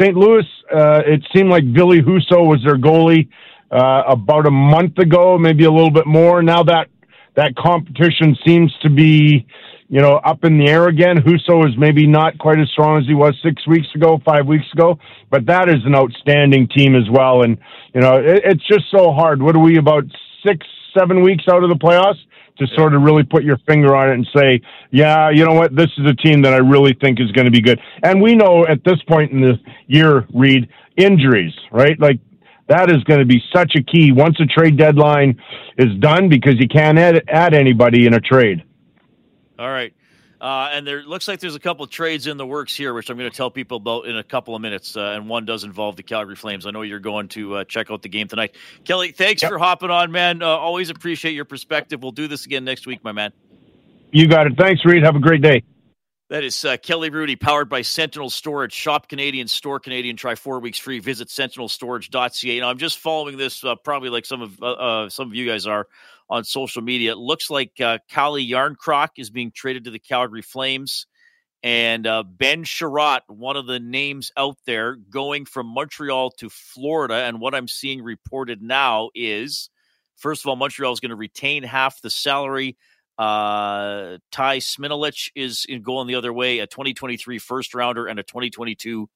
St. 0.00 0.14
Louis, 0.16 0.44
uh, 0.72 1.02
it 1.06 1.26
seemed 1.34 1.50
like 1.50 1.64
Ville 1.64 2.00
Husso 2.02 2.46
was 2.46 2.60
their 2.64 2.76
goalie 2.78 3.28
uh, 3.70 4.02
about 4.06 4.46
a 4.46 4.50
month 4.50 4.98
ago, 4.98 5.38
maybe 5.38 5.64
a 5.64 5.72
little 5.72 5.90
bit 5.90 6.06
more. 6.06 6.42
Now 6.42 6.62
that 6.62 6.88
that 7.36 7.54
competition 7.56 8.36
seems 8.46 8.72
to 8.82 8.90
be, 8.90 9.46
you 9.88 10.00
know, 10.00 10.16
up 10.16 10.44
in 10.44 10.58
the 10.58 10.68
air 10.68 10.88
again. 10.88 11.16
Husso 11.16 11.66
is 11.68 11.76
maybe 11.78 12.06
not 12.06 12.38
quite 12.38 12.58
as 12.58 12.68
strong 12.70 13.00
as 13.00 13.06
he 13.06 13.14
was 13.14 13.34
six 13.42 13.66
weeks 13.66 13.86
ago, 13.94 14.20
five 14.24 14.46
weeks 14.46 14.66
ago, 14.72 14.98
but 15.30 15.46
that 15.46 15.68
is 15.68 15.84
an 15.84 15.94
outstanding 15.94 16.68
team 16.68 16.94
as 16.94 17.08
well. 17.10 17.42
And, 17.42 17.58
you 17.94 18.00
know, 18.00 18.16
it, 18.16 18.42
it's 18.44 18.66
just 18.66 18.84
so 18.94 19.12
hard. 19.12 19.42
What 19.42 19.54
are 19.56 19.62
we 19.62 19.78
about 19.78 20.04
six, 20.46 20.66
seven 20.96 21.22
weeks 21.22 21.44
out 21.50 21.62
of 21.62 21.70
the 21.70 21.76
playoffs? 21.76 22.18
To 22.60 22.66
sort 22.76 22.94
of 22.94 23.00
really 23.00 23.22
put 23.22 23.42
your 23.42 23.56
finger 23.66 23.96
on 23.96 24.10
it 24.10 24.14
and 24.14 24.28
say, 24.36 24.60
yeah, 24.90 25.30
you 25.30 25.46
know 25.46 25.54
what, 25.54 25.74
this 25.74 25.88
is 25.96 26.04
a 26.06 26.14
team 26.14 26.42
that 26.42 26.52
I 26.52 26.58
really 26.58 26.92
think 27.00 27.18
is 27.18 27.32
going 27.32 27.46
to 27.46 27.50
be 27.50 27.62
good. 27.62 27.80
And 28.02 28.20
we 28.20 28.34
know 28.34 28.66
at 28.66 28.84
this 28.84 29.02
point 29.08 29.32
in 29.32 29.40
the 29.40 29.58
year, 29.86 30.26
Reed, 30.34 30.68
injuries, 30.98 31.54
right? 31.72 31.98
Like 31.98 32.20
that 32.68 32.90
is 32.90 33.02
going 33.04 33.20
to 33.20 33.24
be 33.24 33.42
such 33.50 33.72
a 33.76 33.82
key 33.82 34.12
once 34.12 34.38
a 34.40 34.44
trade 34.44 34.76
deadline 34.76 35.40
is 35.78 35.96
done 36.00 36.28
because 36.28 36.56
you 36.58 36.68
can't 36.68 36.98
add, 36.98 37.24
add 37.28 37.54
anybody 37.54 38.06
in 38.06 38.12
a 38.12 38.20
trade. 38.20 38.62
All 39.58 39.70
right. 39.70 39.94
Uh, 40.40 40.70
and 40.72 40.86
there 40.86 41.02
looks 41.02 41.28
like 41.28 41.38
there's 41.40 41.54
a 41.54 41.60
couple 41.60 41.84
of 41.84 41.90
trades 41.90 42.26
in 42.26 42.38
the 42.38 42.46
works 42.46 42.74
here, 42.74 42.94
which 42.94 43.10
I'm 43.10 43.18
going 43.18 43.30
to 43.30 43.36
tell 43.36 43.50
people 43.50 43.76
about 43.76 44.06
in 44.06 44.16
a 44.16 44.22
couple 44.24 44.54
of 44.56 44.62
minutes. 44.62 44.96
Uh, 44.96 45.12
and 45.14 45.28
one 45.28 45.44
does 45.44 45.64
involve 45.64 45.96
the 45.96 46.02
Calgary 46.02 46.36
Flames. 46.36 46.64
I 46.66 46.70
know 46.70 46.82
you're 46.82 46.98
going 46.98 47.28
to 47.28 47.56
uh, 47.56 47.64
check 47.64 47.90
out 47.90 48.00
the 48.02 48.08
game 48.08 48.26
tonight. 48.26 48.54
Kelly, 48.84 49.12
thanks 49.12 49.42
Yep. 49.42 49.50
for 49.50 49.58
hopping 49.58 49.90
on, 49.90 50.10
man. 50.10 50.42
Uh, 50.42 50.46
always 50.46 50.88
appreciate 50.88 51.32
your 51.32 51.44
perspective. 51.44 52.02
We'll 52.02 52.12
do 52.12 52.26
this 52.26 52.46
again 52.46 52.64
next 52.64 52.86
week, 52.86 53.04
my 53.04 53.12
man. 53.12 53.32
You 54.12 54.26
got 54.28 54.46
it. 54.46 54.54
Thanks, 54.56 54.84
Reed. 54.84 55.02
Have 55.04 55.16
a 55.16 55.20
great 55.20 55.42
day. 55.42 55.62
That 56.30 56.44
is 56.44 56.64
uh, 56.64 56.76
Kelly 56.76 57.10
Hrudey, 57.10 57.38
powered 57.40 57.68
by 57.68 57.82
Sentinel 57.82 58.30
Storage. 58.30 58.72
Shop 58.72 59.08
Canadian, 59.08 59.48
store 59.48 59.80
Canadian. 59.80 60.16
Try 60.16 60.36
four 60.36 60.60
weeks 60.60 60.78
free. 60.78 61.00
Visit 61.00 61.28
sentinelstorage.ca. 61.28 62.60
Now, 62.60 62.68
I'm 62.70 62.78
just 62.78 62.98
following 62.98 63.36
this, 63.36 63.64
uh, 63.64 63.74
probably 63.74 64.10
like 64.10 64.24
some 64.24 64.40
of 64.40 64.62
uh, 64.62 64.66
uh, 64.72 65.08
some 65.10 65.28
of 65.28 65.34
you 65.34 65.44
guys 65.44 65.66
are 65.66 65.88
on 66.30 66.44
social 66.44 66.80
media. 66.80 67.12
It 67.12 67.18
looks 67.18 67.50
like 67.50 67.72
uh, 67.80 67.98
Calle 68.08 68.36
Jarnkrok 68.36 69.10
is 69.18 69.30
being 69.30 69.50
traded 69.52 69.84
to 69.84 69.90
the 69.90 69.98
Calgary 69.98 70.42
Flames, 70.42 71.06
and 71.62 72.06
uh, 72.06 72.22
Ben 72.22 72.64
Chiarot, 72.64 73.20
one 73.26 73.56
of 73.56 73.66
the 73.66 73.80
names 73.80 74.32
out 74.36 74.56
there, 74.64 74.94
going 74.94 75.44
from 75.44 75.66
Montreal 75.66 76.30
to 76.38 76.48
Florida. 76.48 77.14
And 77.14 77.40
what 77.40 77.54
I'm 77.54 77.68
seeing 77.68 78.02
reported 78.02 78.62
now 78.62 79.10
is, 79.14 79.68
first 80.16 80.42
of 80.42 80.48
all, 80.48 80.56
Montreal 80.56 80.92
is 80.92 81.00
going 81.00 81.10
to 81.10 81.16
retain 81.16 81.64
half 81.64 82.00
the 82.00 82.08
salary. 82.08 82.78
Uh, 83.18 84.16
Ty 84.32 84.58
Smilanic 84.58 85.30
is 85.34 85.66
going 85.82 86.06
the 86.06 86.14
other 86.14 86.32
way, 86.32 86.60
a 86.60 86.66
2023 86.66 87.38
first 87.38 87.74
rounder 87.74 88.06
and 88.06 88.18
a 88.18 88.22
2022 88.22 89.10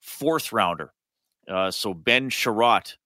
fourth 0.00 0.52
rounder. 0.52 0.92
Uh, 1.48 1.72
so 1.72 1.92
Ben 1.92 2.30
Chiarot 2.30 2.96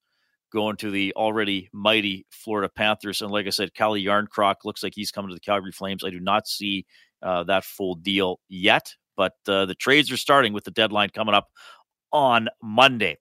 going 0.57 0.77
to 0.77 0.91
the 0.91 1.13
already 1.17 1.69
mighty 1.75 2.25
Florida 2.31 2.71
Panthers. 2.75 3.21
And 3.21 3.31
like 3.31 3.47
I 3.47 3.51
said, 3.51 3.75
Calle 3.75 4.03
Jarnkrok 4.03 4.57
looks 4.65 4.83
like 4.83 4.95
he's 4.95 5.11
coming 5.11 5.29
to 5.29 5.35
the 5.35 5.41
Calgary 5.41 5.71
Flames. 5.71 6.03
I 6.03 6.09
do 6.09 6.19
not 6.19 6.49
see 6.49 6.87
uh, 7.23 7.45
that 7.45 7.63
full 7.63 7.95
deal 7.95 8.41
yet, 8.49 8.95
but 9.19 9.35
uh, 9.47 9.67
the 9.67 9.75
trades 9.75 10.11
are 10.11 10.17
starting 10.17 10.55
with 10.55 10.65
the 10.65 10.71
deadline 10.71 11.11
coming 11.11 11.35
up 11.35 11.49
on 12.11 12.49
Monday. 12.63 13.19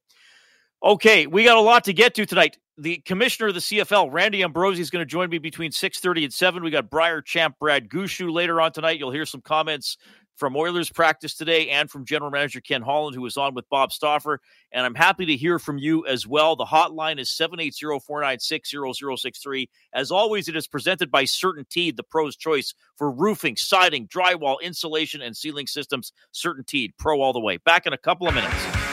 Okay, 0.82 1.28
we 1.28 1.44
got 1.44 1.58
a 1.58 1.62
lot 1.62 1.84
to 1.84 1.94
get 1.94 2.16
to 2.16 2.26
tonight. 2.26 2.58
The 2.78 3.00
commissioner 3.00 3.50
of 3.50 3.54
the 3.54 3.60
CFL, 3.60 4.14
Randy 4.14 4.42
Ambrosie, 4.42 4.82
is 4.82 4.90
going 4.90 5.02
to 5.02 5.06
join 5.06 5.30
me 5.30 5.38
between 5.38 5.72
6.30 5.72 6.24
and 6.24 6.34
7. 6.34 6.64
We 6.64 6.72
got 6.72 6.90
Brier 6.90 7.22
champ 7.22 7.56
Brad 7.60 7.90
Gushue 7.90 8.32
later 8.32 8.62
on 8.62 8.72
tonight. 8.72 8.98
You'll 8.98 9.12
hear 9.12 9.26
some 9.26 9.42
comments 9.42 9.98
from 10.36 10.56
Oilers 10.56 10.90
practice 10.90 11.36
today 11.36 11.70
and 11.70 11.90
from 11.90 12.06
general 12.06 12.32
manager 12.32 12.62
Ken 12.62 12.82
Holland, 12.82 13.16
who 13.16 13.22
was 13.22 13.38
on 13.38 13.54
with 13.54 13.70
Bob 13.70 13.92
Stauffer. 13.92 14.40
And 14.72 14.86
I'm 14.86 14.96
happy 14.96 15.26
to 15.26 15.36
hear 15.36 15.60
from 15.60 15.78
you 15.78 16.06
as 16.06 16.28
well. 16.28 16.56
The 16.56 16.66
hotline 16.66 17.20
is 17.20 17.30
780-496-0063. 17.30 19.70
As 19.94 20.12
always, 20.12 20.48
it 20.48 20.56
is 20.56 20.68
presented 20.68 21.12
by 21.12 21.24
Certainteed, 21.24 21.96
the 21.96 22.04
pro's 22.04 22.36
choice 22.36 22.74
for 22.98 23.12
roofing, 23.12 23.56
siding, 23.56 24.08
drywall, 24.08 24.58
insulation, 24.62 25.22
and 25.22 25.36
ceiling 25.36 25.68
systems. 25.68 26.12
Certainteed, 26.34 26.94
pro 26.98 27.22
all 27.22 27.34
the 27.34 27.40
way. 27.40 27.58
Back 27.58 27.86
in 27.86 27.94
a 27.94 27.98
couple 27.98 28.28
of 28.28 28.36
minutes. 28.36 28.85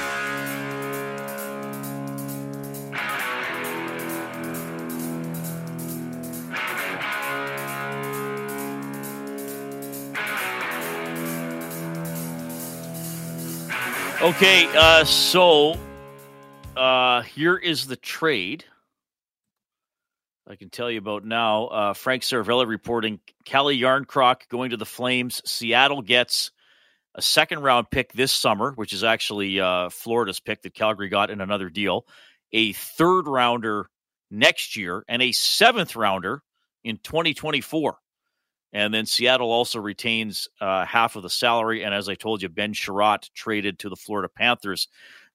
Okay, 14.22 14.68
uh, 14.76 15.02
so 15.02 15.74
uh, 16.76 17.22
here 17.22 17.56
is 17.56 17.88
the 17.88 17.96
trade. 17.96 18.64
I 20.46 20.54
can 20.54 20.70
tell 20.70 20.88
you 20.88 20.98
about 20.98 21.24
now. 21.24 21.66
Uh, 21.66 21.92
Frank 21.92 22.22
Seravalli 22.22 22.68
reporting 22.68 23.18
Calle 23.44 23.76
Jarnkrok 23.76 24.48
going 24.48 24.70
to 24.70 24.76
the 24.76 24.86
Flames. 24.86 25.42
Seattle 25.44 26.02
gets 26.02 26.52
a 27.16 27.20
second 27.20 27.62
round 27.62 27.90
pick 27.90 28.12
this 28.12 28.30
summer, 28.30 28.70
which 28.76 28.92
is 28.92 29.02
actually 29.02 29.58
uh, 29.58 29.88
Florida's 29.90 30.38
pick 30.38 30.62
that 30.62 30.74
Calgary 30.74 31.08
got 31.08 31.28
in 31.28 31.40
another 31.40 31.68
deal, 31.68 32.06
a 32.52 32.74
third 32.74 33.26
rounder 33.26 33.90
next 34.30 34.76
year, 34.76 35.04
and 35.08 35.20
a 35.20 35.32
seventh 35.32 35.96
rounder 35.96 36.44
in 36.84 36.98
2024. 36.98 37.96
And 38.72 38.92
then 38.94 39.04
Seattle 39.06 39.50
also 39.50 39.78
retains 39.80 40.48
uh, 40.60 40.84
half 40.86 41.16
of 41.16 41.22
the 41.22 41.30
salary. 41.30 41.82
And 41.84 41.94
as 41.94 42.08
I 42.08 42.14
told 42.14 42.40
you, 42.42 42.48
Ben 42.48 42.72
Chiarot 42.72 43.28
traded 43.34 43.78
to 43.80 43.88
the 43.88 43.96
Florida 43.96 44.28
Panthers 44.34 44.88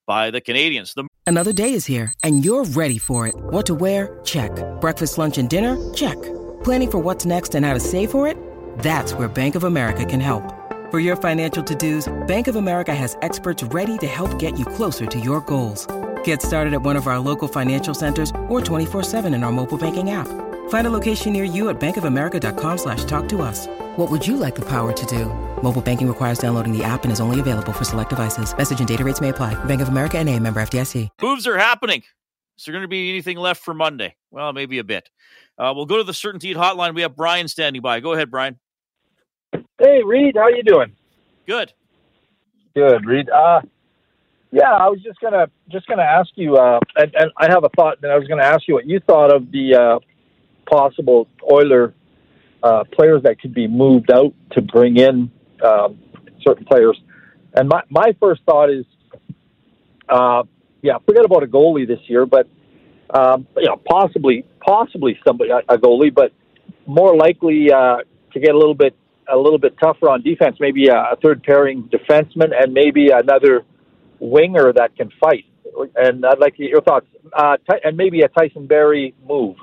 by 0.06 0.30
the 0.30 0.40
Canadiens. 0.40 0.94
The- 0.94 1.06
Another 1.26 1.52
day 1.52 1.72
is 1.74 1.84
here, 1.86 2.12
and 2.24 2.44
you're 2.44 2.64
ready 2.64 2.98
for 2.98 3.26
it. 3.28 3.34
What 3.36 3.66
to 3.66 3.74
wear? 3.74 4.18
Check. 4.24 4.50
Breakfast, 4.80 5.18
lunch, 5.18 5.36
and 5.38 5.48
dinner? 5.48 5.76
Check. 5.92 6.16
Planning 6.64 6.90
for 6.90 6.98
what's 6.98 7.26
next 7.26 7.54
and 7.54 7.64
how 7.66 7.74
to 7.74 7.80
save 7.80 8.10
for 8.10 8.26
it? 8.26 8.36
That's 8.78 9.12
where 9.12 9.28
Bank 9.28 9.54
of 9.54 9.64
America 9.64 10.04
can 10.06 10.20
help. 10.20 10.42
For 10.90 10.98
your 11.00 11.16
financial 11.16 11.62
to-dos, 11.62 12.08
Bank 12.26 12.48
of 12.48 12.56
America 12.56 12.94
has 12.94 13.18
experts 13.20 13.62
ready 13.62 13.98
to 13.98 14.06
help 14.06 14.38
get 14.38 14.58
you 14.58 14.64
closer 14.64 15.04
to 15.04 15.20
your 15.20 15.42
goals. 15.42 15.86
Get 16.24 16.40
started 16.40 16.72
at 16.72 16.80
one 16.82 16.96
of 16.96 17.06
our 17.06 17.18
local 17.18 17.46
financial 17.46 17.92
centers 17.94 18.30
or 18.48 18.60
24-7 18.62 19.34
in 19.34 19.44
our 19.44 19.52
mobile 19.52 19.76
banking 19.78 20.10
app. 20.10 20.26
Find 20.68 20.86
a 20.86 20.90
location 20.90 21.34
near 21.34 21.44
you 21.44 21.68
at 21.68 21.78
bankofamerica.com 21.78 22.78
slash 22.78 23.04
talk 23.04 23.28
to 23.28 23.42
us. 23.42 23.66
What 23.96 24.10
would 24.10 24.26
you 24.26 24.38
like 24.38 24.54
the 24.54 24.64
power 24.64 24.92
to 24.92 25.06
do? 25.06 25.26
Mobile 25.62 25.82
banking 25.82 26.08
requires 26.08 26.38
downloading 26.38 26.72
the 26.72 26.82
app 26.82 27.04
and 27.04 27.12
is 27.12 27.20
only 27.20 27.40
available 27.40 27.72
for 27.72 27.84
select 27.84 28.10
devices. 28.10 28.56
Message 28.56 28.78
and 28.78 28.88
data 28.88 29.04
rates 29.04 29.20
may 29.20 29.28
apply. 29.28 29.62
Bank 29.64 29.82
of 29.82 29.88
America 29.88 30.16
and 30.18 30.28
a 30.28 30.38
member 30.38 30.60
FDIC. 30.60 31.10
Moves 31.20 31.46
are 31.46 31.58
happening. 31.58 32.02
Is 32.56 32.64
there 32.64 32.72
going 32.72 32.82
to 32.82 32.88
be 32.88 33.10
anything 33.10 33.36
left 33.36 33.62
for 33.62 33.74
Monday? 33.74 34.16
Well, 34.30 34.52
maybe 34.52 34.78
a 34.78 34.84
bit. 34.84 35.10
Uh, 35.58 35.72
we'll 35.74 35.86
go 35.86 35.96
to 35.96 36.04
the 36.04 36.12
Certainteed 36.12 36.56
hotline. 36.56 36.94
We 36.94 37.02
have 37.02 37.16
Brian 37.16 37.48
standing 37.48 37.82
by. 37.82 38.00
Go 38.00 38.12
ahead, 38.12 38.30
Brian. 38.30 38.58
Hey, 39.52 40.02
Reed, 40.04 40.36
how 40.36 40.48
you 40.48 40.62
doing? 40.62 40.92
Good. 41.46 41.72
Good, 42.74 43.04
Reed. 43.04 43.28
Uh, 43.30 43.60
yeah, 44.50 44.70
I 44.70 44.88
was 44.88 45.00
just 45.02 45.20
gonna 45.20 45.48
just 45.70 45.86
gonna 45.86 46.02
ask 46.02 46.30
you, 46.34 46.56
uh, 46.56 46.80
and, 46.96 47.14
and 47.14 47.30
I 47.36 47.50
have 47.50 47.64
a 47.64 47.68
thought, 47.76 47.98
and 48.02 48.10
I 48.10 48.16
was 48.16 48.26
gonna 48.28 48.44
ask 48.44 48.66
you 48.66 48.74
what 48.74 48.86
you 48.86 49.00
thought 49.00 49.34
of 49.34 49.50
the 49.50 49.74
uh, 49.74 49.98
possible 50.70 51.28
Oiler 51.50 51.94
uh, 52.62 52.84
players 52.92 53.22
that 53.22 53.40
could 53.40 53.54
be 53.54 53.66
moved 53.66 54.10
out 54.10 54.34
to 54.52 54.62
bring 54.62 54.96
in 54.96 55.30
um, 55.64 55.98
certain 56.42 56.64
players. 56.64 57.00
And 57.54 57.68
my 57.68 57.82
my 57.88 58.16
first 58.20 58.42
thought 58.44 58.70
is, 58.70 58.84
uh, 60.08 60.42
yeah, 60.82 60.98
forget 61.06 61.24
about 61.24 61.42
a 61.42 61.46
goalie 61.46 61.86
this 61.86 62.00
year, 62.06 62.26
but 62.26 62.48
um, 63.10 63.46
you 63.56 63.66
know, 63.66 63.80
possibly 63.88 64.44
possibly 64.60 65.18
somebody 65.26 65.50
a 65.50 65.78
goalie, 65.78 66.14
but 66.14 66.32
more 66.86 67.16
likely 67.16 67.72
uh, 67.72 67.98
to 68.32 68.40
get 68.40 68.54
a 68.54 68.58
little 68.58 68.74
bit 68.74 68.94
a 69.30 69.36
little 69.36 69.58
bit 69.58 69.76
tougher 69.78 70.08
on 70.08 70.22
defense. 70.22 70.56
Maybe 70.60 70.88
a, 70.88 70.96
a 70.96 71.16
third 71.22 71.42
pairing 71.42 71.84
defenseman 71.84 72.50
and 72.58 72.72
maybe 72.72 73.10
another 73.10 73.64
winger 74.18 74.72
that 74.72 74.96
can 74.96 75.10
fight. 75.20 75.44
And 75.96 76.24
I'd 76.24 76.38
like 76.38 76.56
to 76.56 76.62
get 76.62 76.70
your 76.70 76.82
thoughts. 76.82 77.06
Uh, 77.32 77.56
and 77.84 77.96
maybe 77.96 78.22
a 78.22 78.28
Tyson 78.28 78.66
Barrie 78.66 79.14
move. 79.26 79.56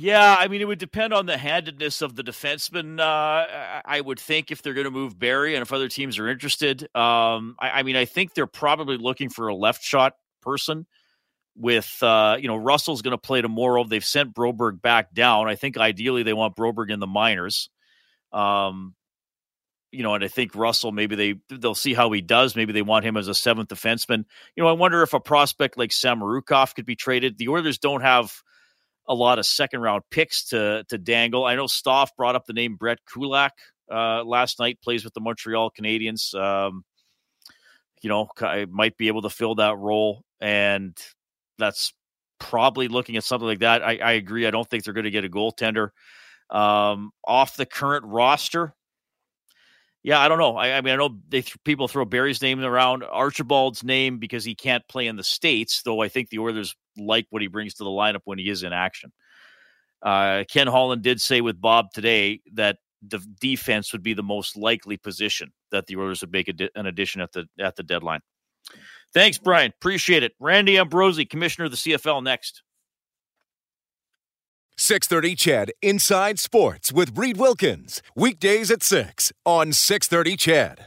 Yeah, 0.00 0.34
I 0.38 0.48
mean, 0.48 0.62
it 0.62 0.64
would 0.64 0.78
depend 0.78 1.12
on 1.12 1.26
the 1.26 1.36
handedness 1.36 2.00
of 2.00 2.16
the 2.16 2.22
defenseman. 2.22 2.98
Uh, 2.98 3.82
I 3.84 4.00
would 4.00 4.18
think 4.18 4.50
if 4.50 4.62
they're 4.62 4.72
going 4.72 4.86
to 4.86 4.90
move 4.90 5.18
Barrie 5.18 5.54
and 5.54 5.60
if 5.60 5.74
other 5.74 5.88
teams 5.88 6.18
are 6.18 6.26
interested. 6.26 6.84
Um, 6.96 7.54
I, 7.60 7.70
I, 7.70 7.82
mean, 7.82 7.96
I 7.96 8.06
think 8.06 8.32
they're 8.32 8.46
probably 8.46 8.96
looking 8.96 9.28
for 9.28 9.48
a 9.48 9.54
left 9.54 9.82
shot 9.82 10.14
person. 10.40 10.86
With 11.54 12.02
uh, 12.02 12.38
you 12.40 12.48
know, 12.48 12.56
Russell's 12.56 13.02
going 13.02 13.10
to 13.10 13.18
play 13.18 13.42
tomorrow. 13.42 13.84
They've 13.84 14.02
sent 14.02 14.34
Broberg 14.34 14.80
back 14.80 15.12
down. 15.12 15.48
I 15.48 15.56
think 15.56 15.76
ideally 15.76 16.22
they 16.22 16.32
want 16.32 16.56
Broberg 16.56 16.90
in 16.90 17.00
the 17.00 17.06
minors. 17.06 17.68
Um, 18.32 18.94
you 19.90 20.02
know, 20.02 20.14
and 20.14 20.24
I 20.24 20.28
think 20.28 20.54
Russell 20.54 20.92
maybe 20.92 21.14
they 21.16 21.34
they'll 21.54 21.74
see 21.74 21.92
how 21.92 22.10
he 22.12 22.22
does. 22.22 22.56
Maybe 22.56 22.72
they 22.72 22.80
want 22.80 23.04
him 23.04 23.18
as 23.18 23.28
a 23.28 23.34
seventh 23.34 23.68
defenseman. 23.68 24.24
You 24.56 24.62
know, 24.62 24.70
I 24.70 24.72
wonder 24.72 25.02
if 25.02 25.12
a 25.12 25.20
prospect 25.20 25.76
like 25.76 25.90
Samorukov 25.90 26.74
could 26.74 26.86
be 26.86 26.96
traded. 26.96 27.36
The 27.36 27.48
Oilers 27.48 27.76
don't 27.76 28.00
have 28.00 28.32
a 29.10 29.14
lot 29.14 29.40
of 29.40 29.44
second 29.44 29.80
round 29.80 30.04
picks 30.10 30.44
to 30.46 30.84
to 30.88 30.96
dangle. 30.96 31.44
I 31.44 31.56
know 31.56 31.66
Stoff 31.66 32.16
brought 32.16 32.36
up 32.36 32.46
the 32.46 32.52
name 32.52 32.76
Brett 32.76 33.00
Kulak 33.12 33.52
uh, 33.90 34.22
last 34.24 34.60
night. 34.60 34.78
Plays 34.82 35.04
with 35.04 35.12
the 35.14 35.20
Montreal 35.20 35.72
Canadiens. 35.76 36.32
Um, 36.34 36.84
you 38.02 38.08
know, 38.08 38.28
I 38.40 38.66
might 38.70 38.96
be 38.96 39.08
able 39.08 39.22
to 39.22 39.30
fill 39.30 39.56
that 39.56 39.76
role, 39.76 40.22
and 40.40 40.96
that's 41.58 41.92
probably 42.38 42.86
looking 42.88 43.16
at 43.16 43.24
something 43.24 43.48
like 43.48 43.58
that. 43.58 43.82
I, 43.82 43.98
I 43.98 44.12
agree. 44.12 44.46
I 44.46 44.52
don't 44.52 44.68
think 44.70 44.84
they're 44.84 44.94
going 44.94 45.04
to 45.04 45.10
get 45.10 45.24
a 45.24 45.28
goaltender 45.28 45.90
um, 46.48 47.10
off 47.24 47.56
the 47.56 47.66
current 47.66 48.06
roster. 48.06 48.74
Yeah, 50.02 50.18
I 50.18 50.28
don't 50.28 50.38
know. 50.38 50.56
I, 50.56 50.78
I 50.78 50.80
mean, 50.80 50.94
I 50.94 50.96
know 50.96 51.18
they 51.28 51.42
th- 51.42 51.62
people 51.64 51.88
throw 51.88 52.06
Barrie's 52.06 52.40
name 52.40 52.60
around, 52.60 53.04
Archibald's 53.04 53.84
name 53.84 54.18
because 54.18 54.44
he 54.44 54.54
can't 54.54 54.86
play 54.88 55.08
in 55.08 55.16
the 55.16 55.24
states. 55.24 55.82
Though 55.82 56.00
I 56.00 56.08
think 56.08 56.30
the 56.30 56.38
Oilers 56.38 56.74
like 56.96 57.26
what 57.30 57.42
he 57.42 57.48
brings 57.48 57.74
to 57.74 57.84
the 57.84 57.90
lineup 57.90 58.20
when 58.24 58.38
he 58.38 58.48
is 58.48 58.62
in 58.62 58.72
action. 58.72 59.12
Uh, 60.02 60.44
Ken 60.50 60.66
Holland 60.66 61.02
did 61.02 61.20
say 61.20 61.40
with 61.40 61.60
Bob 61.60 61.92
today 61.92 62.40
that 62.54 62.78
the 63.06 63.18
defense 63.40 63.92
would 63.92 64.02
be 64.02 64.14
the 64.14 64.22
most 64.22 64.56
likely 64.56 64.96
position 64.96 65.52
that 65.70 65.86
the 65.86 65.96
Oilers 65.96 66.20
would 66.20 66.32
make 66.32 66.54
di- 66.56 66.70
an 66.74 66.86
addition 66.86 67.20
at 67.20 67.32
the 67.32 67.46
at 67.58 67.76
the 67.76 67.82
deadline. 67.82 68.20
Thanks, 69.12 69.38
Brian. 69.38 69.72
Appreciate 69.76 70.22
it. 70.22 70.32
Randy 70.38 70.78
Ambrosie, 70.78 71.24
commissioner 71.24 71.66
of 71.66 71.72
the 71.72 71.76
CFL, 71.76 72.22
next. 72.22 72.62
630 74.76 75.34
CHED 75.34 75.72
Inside 75.82 76.38
Sports 76.38 76.90
with 76.90 77.16
Reed 77.18 77.36
Wilkins. 77.36 78.02
Weekdays 78.16 78.70
at 78.70 78.82
6 78.82 79.32
on 79.44 79.72
630 79.72 80.36
CHED. 80.36 80.78